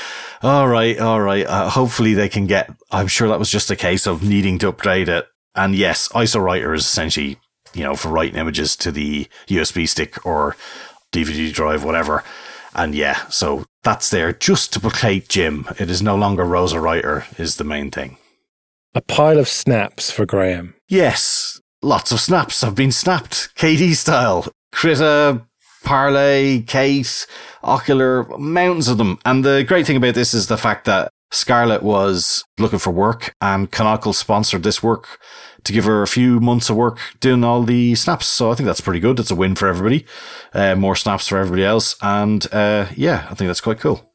all 0.41 0.67
right, 0.67 0.99
all 0.99 1.21
right. 1.21 1.45
Uh, 1.45 1.69
hopefully 1.69 2.15
they 2.15 2.27
can 2.27 2.47
get. 2.47 2.69
I'm 2.91 3.07
sure 3.07 3.29
that 3.29 3.39
was 3.39 3.51
just 3.51 3.71
a 3.71 3.75
case 3.75 4.07
of 4.07 4.23
needing 4.23 4.57
to 4.59 4.69
upgrade 4.69 5.07
it. 5.07 5.27
And 5.55 5.75
yes, 5.75 6.09
ISO 6.09 6.43
Writer 6.43 6.73
is 6.73 6.83
essentially, 6.83 7.37
you 7.73 7.83
know, 7.83 7.95
for 7.95 8.09
writing 8.09 8.37
images 8.37 8.75
to 8.77 8.91
the 8.91 9.27
USB 9.47 9.87
stick 9.87 10.25
or 10.25 10.55
DVD 11.11 11.51
drive, 11.51 11.83
whatever. 11.83 12.23
And 12.75 12.93
yeah, 12.93 13.25
so 13.27 13.65
that's 13.83 14.09
there 14.09 14.33
just 14.33 14.73
to 14.73 14.79
placate 14.79 15.29
Jim. 15.29 15.67
It 15.79 15.89
is 15.89 16.01
no 16.01 16.15
longer 16.15 16.43
Rosa 16.43 16.79
Writer 16.79 17.25
is 17.37 17.57
the 17.57 17.63
main 17.63 17.91
thing. 17.91 18.17
A 18.93 19.01
pile 19.01 19.39
of 19.39 19.47
snaps 19.47 20.11
for 20.11 20.25
Graham. 20.25 20.75
Yes, 20.87 21.61
lots 21.81 22.11
of 22.11 22.19
snaps 22.19 22.61
have 22.61 22.75
been 22.75 22.91
snapped, 22.91 23.49
KDE 23.55 23.95
style. 23.95 24.45
Krita, 24.71 25.41
Parley, 25.83 26.63
Kate, 26.67 27.25
Okular, 27.63 28.37
mountains 28.37 28.87
of 28.87 28.97
them. 28.97 29.17
And 29.25 29.43
the 29.43 29.63
great 29.67 29.87
thing 29.87 29.97
about 29.97 30.15
this 30.15 30.33
is 30.33 30.47
the 30.47 30.57
fact 30.57 30.85
that 30.85 31.09
Scarlett 31.31 31.83
was 31.83 32.43
looking 32.57 32.79
for 32.79 32.91
work 32.91 33.33
and 33.41 33.71
Canonical 33.71 34.13
sponsored 34.13 34.63
this 34.63 34.81
work 34.81 35.19
to 35.63 35.73
give 35.73 35.85
her 35.85 36.01
a 36.01 36.07
few 36.07 36.39
months 36.39 36.69
of 36.69 36.75
work 36.75 36.99
doing 37.19 37.43
all 37.43 37.63
the 37.63 37.95
snaps. 37.95 38.27
So 38.27 38.51
I 38.51 38.55
think 38.55 38.67
that's 38.67 38.81
pretty 38.81 38.99
good. 38.99 39.19
It's 39.19 39.31
a 39.31 39.35
win 39.35 39.55
for 39.55 39.67
everybody. 39.67 40.05
Uh, 40.53 40.75
more 40.75 40.95
snaps 40.95 41.27
for 41.27 41.37
everybody 41.37 41.63
else. 41.63 41.95
And 42.01 42.45
uh, 42.53 42.87
yeah, 42.95 43.27
I 43.29 43.33
think 43.33 43.47
that's 43.47 43.61
quite 43.61 43.79
cool. 43.79 44.11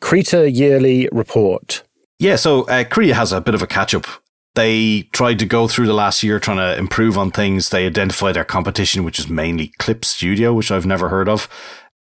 Krita 0.00 0.50
Yearly 0.50 1.08
Report. 1.12 1.82
Yeah, 2.18 2.36
so 2.36 2.62
uh, 2.68 2.84
Krita 2.84 3.14
has 3.14 3.32
a 3.32 3.40
bit 3.40 3.54
of 3.54 3.62
a 3.62 3.66
catch 3.66 3.94
up. 3.94 4.06
They 4.54 5.02
tried 5.12 5.40
to 5.40 5.46
go 5.46 5.66
through 5.66 5.86
the 5.86 5.94
last 5.94 6.22
year 6.22 6.38
trying 6.38 6.58
to 6.58 6.78
improve 6.78 7.18
on 7.18 7.32
things. 7.32 7.70
They 7.70 7.86
identified 7.86 8.36
their 8.36 8.44
competition, 8.44 9.02
which 9.02 9.18
is 9.18 9.28
mainly 9.28 9.72
Clip 9.78 10.04
Studio, 10.04 10.52
which 10.52 10.70
I've 10.70 10.86
never 10.86 11.08
heard 11.08 11.28
of. 11.28 11.48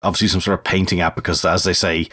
Obviously, 0.02 0.28
some 0.28 0.40
sort 0.40 0.58
of 0.58 0.64
painting 0.64 1.00
app 1.00 1.14
because, 1.14 1.44
as 1.44 1.64
they 1.64 1.72
say, 1.72 2.08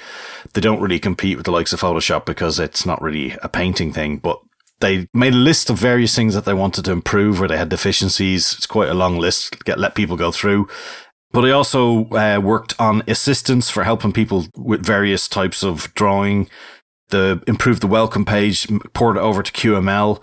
they 0.53 0.61
don't 0.61 0.79
really 0.79 0.99
compete 0.99 1.35
with 1.35 1.45
the 1.45 1.51
likes 1.51 1.73
of 1.73 1.81
Photoshop 1.81 2.25
because 2.25 2.59
it's 2.59 2.85
not 2.85 3.01
really 3.01 3.35
a 3.41 3.49
painting 3.49 3.91
thing. 3.91 4.17
But 4.17 4.39
they 4.79 5.07
made 5.13 5.33
a 5.33 5.37
list 5.37 5.69
of 5.69 5.77
various 5.77 6.15
things 6.15 6.33
that 6.35 6.45
they 6.45 6.53
wanted 6.53 6.85
to 6.85 6.91
improve 6.91 7.39
where 7.39 7.49
they 7.49 7.57
had 7.57 7.69
deficiencies. 7.69 8.53
It's 8.53 8.67
quite 8.67 8.89
a 8.89 8.93
long 8.93 9.17
list. 9.17 9.63
Get 9.65 9.79
let 9.79 9.95
people 9.95 10.17
go 10.17 10.31
through. 10.31 10.67
But 11.31 11.45
I 11.45 11.51
also 11.51 12.09
uh, 12.09 12.39
worked 12.43 12.79
on 12.79 13.03
assistance 13.07 13.69
for 13.69 13.83
helping 13.83 14.11
people 14.11 14.47
with 14.55 14.85
various 14.85 15.27
types 15.27 15.63
of 15.63 15.93
drawing 15.93 16.49
the 17.09 17.41
improved 17.47 17.81
the 17.81 17.87
welcome 17.87 18.25
page, 18.25 18.67
poured 18.93 19.17
it 19.17 19.21
over 19.21 19.43
to 19.43 19.51
QML, 19.51 20.21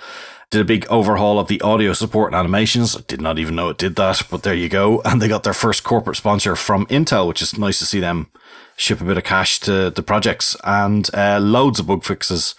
did 0.51 0.61
a 0.61 0.65
big 0.65 0.87
overhaul 0.89 1.39
of 1.39 1.49
the 1.49 1.61
audio 1.61 1.93
support 1.93 2.33
and 2.33 2.39
animations. 2.39 2.97
I 2.97 3.01
did 3.07 3.21
not 3.21 3.39
even 3.39 3.57
know 3.57 3.69
it 3.69 3.79
did 3.79 3.97
that, 3.97 4.23
but 4.31 4.43
there 4.43 4.55
you 4.55 4.69
go. 4.69 5.03
And 5.05 5.21
they 5.21 5.29
got 5.29 5.43
their 5.43 5.53
first 5.53 5.85
corporate 5.85 6.17
sponsor 6.17 6.57
from 6.57 6.87
Intel, 6.87 7.29
which 7.29 7.43
is 7.43 7.59
nice 7.59 7.79
to 7.81 7.87
see 7.87 8.01
them 8.01 8.29
ship 8.77 9.01
a 9.01 9.05
bit 9.05 9.19
of 9.19 9.25
cash 9.25 9.59
to 9.61 9.91
the 9.91 10.03
projects 10.03 10.57
and 10.63 11.09
uh, 11.15 11.39
loads 11.41 11.81
of 11.81 11.87
bug 11.87 12.05
fixes. 12.05 12.55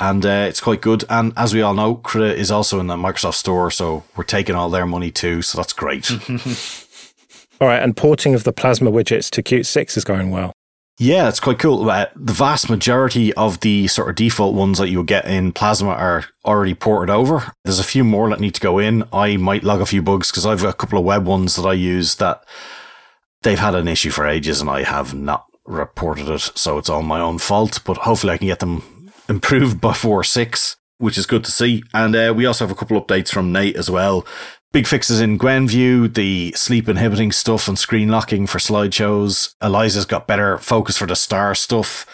And 0.00 0.24
uh, 0.24 0.46
it's 0.48 0.60
quite 0.60 0.80
good. 0.80 1.04
And 1.10 1.32
as 1.36 1.52
we 1.52 1.60
all 1.60 1.74
know, 1.74 1.96
Krita 1.96 2.34
is 2.34 2.50
also 2.50 2.80
in 2.80 2.86
the 2.86 2.96
Microsoft 2.96 3.34
Store, 3.34 3.70
so 3.70 4.02
we're 4.16 4.24
taking 4.24 4.54
all 4.54 4.70
their 4.70 4.86
money 4.86 5.10
too. 5.10 5.42
So 5.42 5.58
that's 5.58 5.74
great. 5.74 6.10
all 7.60 7.68
right, 7.68 7.82
and 7.82 7.96
porting 7.96 8.34
of 8.34 8.44
the 8.44 8.52
Plasma 8.52 8.90
widgets 8.90 9.30
to 9.30 9.42
Qt 9.42 9.66
6 9.66 9.96
is 9.98 10.04
going 10.04 10.30
well. 10.30 10.52
Yeah, 10.98 11.28
it's 11.28 11.40
quite 11.40 11.58
cool. 11.58 11.88
Uh, 11.88 12.06
the 12.14 12.34
vast 12.34 12.68
majority 12.68 13.32
of 13.32 13.60
the 13.60 13.88
sort 13.88 14.10
of 14.10 14.16
default 14.16 14.54
ones 14.54 14.76
that 14.78 14.90
you 14.90 15.02
get 15.02 15.24
in 15.24 15.50
Plasma 15.50 15.90
are 15.90 16.26
already 16.44 16.74
ported 16.74 17.10
over. 17.10 17.52
There's 17.64 17.78
a 17.78 17.84
few 17.84 18.04
more 18.04 18.28
that 18.28 18.40
need 18.40 18.54
to 18.56 18.60
go 18.60 18.78
in. 18.78 19.04
I 19.10 19.38
might 19.38 19.64
log 19.64 19.80
a 19.80 19.86
few 19.86 20.02
bugs 20.02 20.30
because 20.30 20.44
I've 20.44 20.60
got 20.60 20.74
a 20.74 20.76
couple 20.76 20.98
of 20.98 21.04
web 21.06 21.26
ones 21.26 21.56
that 21.56 21.66
I 21.66 21.72
use 21.72 22.16
that 22.16 22.44
they've 23.42 23.58
had 23.58 23.74
an 23.74 23.88
issue 23.88 24.10
for 24.10 24.26
ages 24.26 24.60
and 24.60 24.68
I 24.68 24.82
have 24.82 25.14
not 25.14 25.46
reported 25.64 26.28
it. 26.28 26.52
So 26.54 26.76
it's 26.76 26.90
all 26.90 27.02
my 27.02 27.20
own 27.20 27.38
fault, 27.38 27.80
but 27.86 27.96
hopefully 27.96 28.34
I 28.34 28.38
can 28.38 28.48
get 28.48 28.58
them 28.58 28.99
improved 29.30 29.80
before 29.80 30.24
six, 30.24 30.76
which 30.98 31.16
is 31.16 31.24
good 31.24 31.44
to 31.44 31.52
see. 31.52 31.82
And 31.94 32.14
uh, 32.14 32.34
we 32.36 32.44
also 32.44 32.66
have 32.66 32.72
a 32.76 32.78
couple 32.78 33.00
updates 33.00 33.30
from 33.30 33.52
Nate 33.52 33.76
as 33.76 33.90
well. 33.90 34.26
Big 34.72 34.86
fixes 34.86 35.20
in 35.20 35.38
Gwenview, 35.38 36.14
the 36.14 36.52
sleep 36.52 36.88
inhibiting 36.88 37.32
stuff 37.32 37.66
and 37.66 37.78
screen 37.78 38.08
locking 38.08 38.46
for 38.46 38.58
slideshows. 38.58 39.54
Elisa's 39.60 40.04
got 40.04 40.28
better 40.28 40.58
focus 40.58 40.96
for 40.96 41.06
the 41.06 41.16
star 41.16 41.54
stuff. 41.54 42.06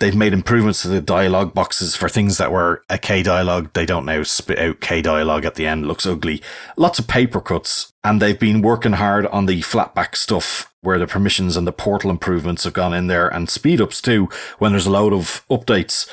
They've 0.00 0.16
made 0.16 0.32
improvements 0.32 0.82
to 0.82 0.88
the 0.88 1.00
dialogue 1.00 1.54
boxes 1.54 1.94
for 1.94 2.08
things 2.08 2.38
that 2.38 2.50
were 2.50 2.82
a 2.90 2.98
K 2.98 3.22
dialogue. 3.22 3.70
They 3.72 3.86
don't 3.86 4.04
now 4.04 4.24
spit 4.24 4.58
out 4.58 4.80
K 4.80 5.00
dialogue 5.00 5.44
at 5.44 5.54
the 5.54 5.64
end. 5.64 5.86
Looks 5.86 6.04
ugly. 6.04 6.42
Lots 6.76 6.98
of 6.98 7.06
paper 7.06 7.40
cuts. 7.40 7.92
And 8.02 8.20
they've 8.20 8.38
been 8.38 8.62
working 8.62 8.94
hard 8.94 9.26
on 9.26 9.46
the 9.46 9.60
Flatpak 9.60 10.16
stuff 10.16 10.72
where 10.80 10.98
the 10.98 11.06
permissions 11.06 11.56
and 11.56 11.68
the 11.68 11.72
portal 11.72 12.10
improvements 12.10 12.64
have 12.64 12.72
gone 12.72 12.92
in 12.92 13.06
there 13.06 13.28
and 13.28 13.48
speed 13.48 13.80
ups 13.80 14.02
too 14.02 14.28
when 14.58 14.72
there's 14.72 14.86
a 14.86 14.90
load 14.90 15.12
of 15.12 15.46
updates. 15.48 16.08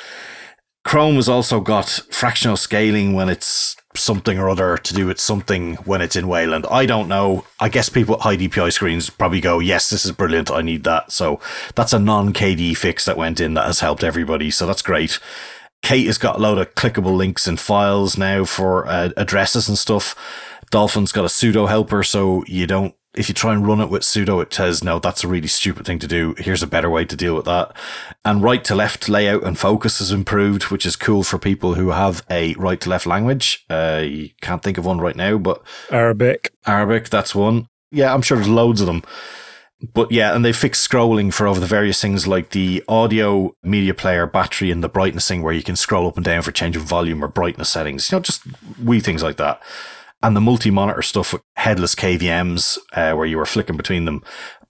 Chrome 0.85 1.15
has 1.15 1.29
also 1.29 1.59
got 1.59 1.87
fractional 2.09 2.57
scaling 2.57 3.13
when 3.13 3.29
it's 3.29 3.75
something 3.95 4.37
or 4.37 4.49
other 4.49 4.77
to 4.77 4.93
do 4.93 5.05
with 5.07 5.19
something 5.19 5.75
when 5.77 6.01
it's 6.01 6.15
in 6.15 6.27
Wayland. 6.27 6.65
I 6.69 6.85
don't 6.85 7.07
know. 7.07 7.43
I 7.59 7.69
guess 7.69 7.89
people 7.89 8.15
with 8.15 8.23
high 8.23 8.37
DPI 8.37 8.71
screens 8.71 9.09
probably 9.09 9.41
go, 9.41 9.59
yes, 9.59 9.89
this 9.89 10.05
is 10.05 10.11
brilliant. 10.11 10.51
I 10.51 10.61
need 10.61 10.83
that. 10.83 11.11
So 11.11 11.39
that's 11.75 11.93
a 11.93 11.99
non 11.99 12.33
KDE 12.33 12.77
fix 12.77 13.05
that 13.05 13.17
went 13.17 13.39
in 13.39 13.55
that 13.55 13.65
has 13.65 13.79
helped 13.81 14.03
everybody. 14.03 14.51
So 14.51 14.65
that's 14.65 14.81
great. 14.81 15.19
Kate 15.81 16.07
has 16.07 16.17
got 16.17 16.37
a 16.37 16.39
load 16.39 16.57
of 16.57 16.75
clickable 16.75 17.15
links 17.15 17.47
and 17.47 17.59
files 17.59 18.17
now 18.17 18.43
for 18.45 18.87
uh, 18.87 19.09
addresses 19.15 19.69
and 19.69 19.77
stuff. 19.77 20.15
Dolphin's 20.71 21.11
got 21.11 21.25
a 21.25 21.29
sudo 21.29 21.67
helper, 21.67 22.03
so 22.03 22.43
you 22.47 22.67
don't 22.67 22.93
if 23.15 23.27
you 23.27 23.33
try 23.33 23.53
and 23.53 23.65
run 23.65 23.81
it 23.81 23.89
with 23.89 24.03
sudo, 24.03 24.41
it 24.41 24.53
says, 24.53 24.83
no, 24.83 24.99
that's 24.99 25.23
a 25.23 25.27
really 25.27 25.47
stupid 25.47 25.85
thing 25.85 25.97
to 25.99 26.07
do. 26.07 26.35
Here's 26.37 26.61
a 26.61 26.67
better 26.67 26.89
way 26.89 27.05
to 27.05 27.15
deal 27.15 27.35
with 27.35 27.45
that. 27.45 27.75
And 28.23 28.43
right 28.43 28.63
to 28.65 28.75
left 28.75 29.09
layout 29.09 29.43
and 29.43 29.57
focus 29.57 29.99
is 29.99 30.11
improved, 30.11 30.63
which 30.65 30.85
is 30.85 30.95
cool 30.95 31.23
for 31.23 31.39
people 31.39 31.73
who 31.73 31.89
have 31.89 32.23
a 32.29 32.53
right 32.55 32.79
to 32.81 32.89
left 32.89 33.07
language. 33.07 33.65
Uh, 33.69 34.03
you 34.05 34.29
can't 34.41 34.61
think 34.61 34.77
of 34.77 34.85
one 34.85 34.99
right 34.99 35.15
now, 35.15 35.37
but 35.39 35.63
Arabic. 35.91 36.53
Arabic, 36.67 37.09
that's 37.09 37.33
one. 37.33 37.67
Yeah, 37.91 38.13
I'm 38.13 38.21
sure 38.21 38.37
there's 38.37 38.47
loads 38.47 38.79
of 38.79 38.87
them. 38.87 39.03
But 39.93 40.11
yeah, 40.11 40.35
and 40.35 40.45
they 40.45 40.53
fixed 40.53 40.87
scrolling 40.87 41.33
for 41.33 41.47
over 41.47 41.59
the 41.59 41.65
various 41.65 42.01
things 42.01 42.27
like 42.27 42.49
the 42.49 42.83
audio 42.87 43.55
media 43.63 43.93
player 43.93 44.27
battery 44.27 44.71
and 44.71 44.83
the 44.83 44.89
brightness 44.89 45.27
thing 45.27 45.41
where 45.41 45.53
you 45.53 45.63
can 45.63 45.77
scroll 45.77 46.07
up 46.07 46.17
and 46.17 46.25
down 46.25 46.41
for 46.41 46.51
change 46.51 46.75
of 46.75 46.83
volume 46.83 47.23
or 47.23 47.29
brightness 47.29 47.69
settings. 47.69 48.11
You 48.11 48.17
know, 48.17 48.21
just 48.21 48.43
wee 48.77 48.99
things 48.99 49.23
like 49.23 49.37
that 49.37 49.61
and 50.21 50.35
the 50.35 50.41
multi-monitor 50.41 51.01
stuff 51.01 51.33
with 51.33 51.41
headless 51.55 51.95
KVMs, 51.95 52.77
uh, 52.93 53.13
where 53.13 53.25
you 53.25 53.37
were 53.37 53.45
flicking 53.45 53.77
between 53.77 54.05
them. 54.05 54.23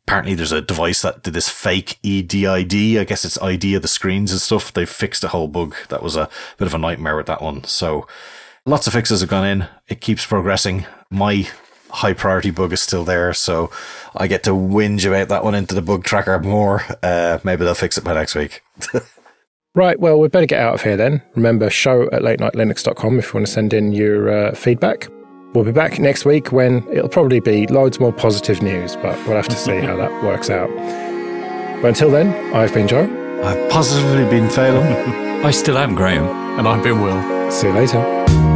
Apparently, 0.07 0.33
there's 0.33 0.51
a 0.51 0.61
device 0.61 1.01
that 1.01 1.23
did 1.23 1.33
this 1.33 1.49
fake 1.49 1.99
EDID. 2.03 2.99
I 2.99 3.03
guess 3.03 3.25
it's 3.25 3.41
ID 3.41 3.75
of 3.75 3.81
the 3.81 3.87
screens 3.87 4.31
and 4.31 4.41
stuff. 4.41 4.73
They 4.73 4.85
fixed 4.85 5.23
a 5.23 5.29
whole 5.29 5.47
bug. 5.47 5.75
That 5.89 6.03
was 6.03 6.15
a 6.15 6.29
bit 6.57 6.67
of 6.67 6.73
a 6.73 6.79
nightmare 6.79 7.15
with 7.15 7.27
that 7.27 7.41
one. 7.41 7.63
So, 7.65 8.07
lots 8.65 8.87
of 8.87 8.93
fixes 8.93 9.21
have 9.21 9.29
gone 9.29 9.45
in. 9.45 9.67
It 9.87 10.01
keeps 10.01 10.25
progressing. 10.25 10.85
My 11.11 11.47
high 11.89 12.13
priority 12.13 12.51
bug 12.51 12.73
is 12.73 12.81
still 12.81 13.03
there, 13.03 13.33
so 13.33 13.71
I 14.15 14.27
get 14.27 14.43
to 14.43 14.51
whinge 14.51 15.05
about 15.05 15.29
that 15.29 15.43
one 15.43 15.55
into 15.55 15.75
the 15.75 15.81
bug 15.81 16.03
tracker 16.03 16.39
more. 16.39 16.83
Uh, 17.03 17.39
maybe 17.43 17.63
they'll 17.63 17.75
fix 17.75 17.97
it 17.97 18.03
by 18.03 18.13
next 18.13 18.35
week. 18.35 18.61
right, 19.75 19.99
well, 19.99 20.19
we'd 20.19 20.31
better 20.31 20.45
get 20.45 20.61
out 20.61 20.75
of 20.75 20.83
here 20.83 20.97
then. 20.97 21.21
Remember, 21.35 21.69
show 21.69 22.03
at 22.11 22.21
latenightlinux.com 22.21 23.19
if 23.19 23.27
you 23.27 23.33
want 23.33 23.47
to 23.47 23.51
send 23.51 23.73
in 23.73 23.91
your 23.91 24.29
uh, 24.29 24.55
feedback. 24.55 25.07
We'll 25.53 25.65
be 25.65 25.71
back 25.71 25.97
next 25.99 26.25
week 26.25 26.51
when 26.51 26.87
it'll 26.89 27.09
probably 27.09 27.39
be 27.39 27.65
loads 27.67 27.99
more 27.99 28.13
positive 28.13 28.61
news, 28.61 28.95
but 28.95 29.17
we'll 29.25 29.35
have 29.35 29.47
to 29.47 29.55
see 29.55 29.79
how 29.79 29.95
that 29.95 30.11
works 30.23 30.49
out. 30.49 30.69
But 31.81 31.87
until 31.89 32.11
then, 32.11 32.27
I've 32.53 32.73
been 32.73 32.87
Joe. 32.87 33.07
I've 33.43 33.69
positively 33.71 34.29
been 34.29 34.47
Phelim. 34.49 35.43
I 35.45 35.51
still 35.51 35.77
am 35.77 35.95
Graham. 35.95 36.27
And 36.59 36.67
I've 36.67 36.83
been 36.83 37.01
Will. 37.01 37.51
See 37.51 37.67
you 37.67 37.73
later. 37.73 38.48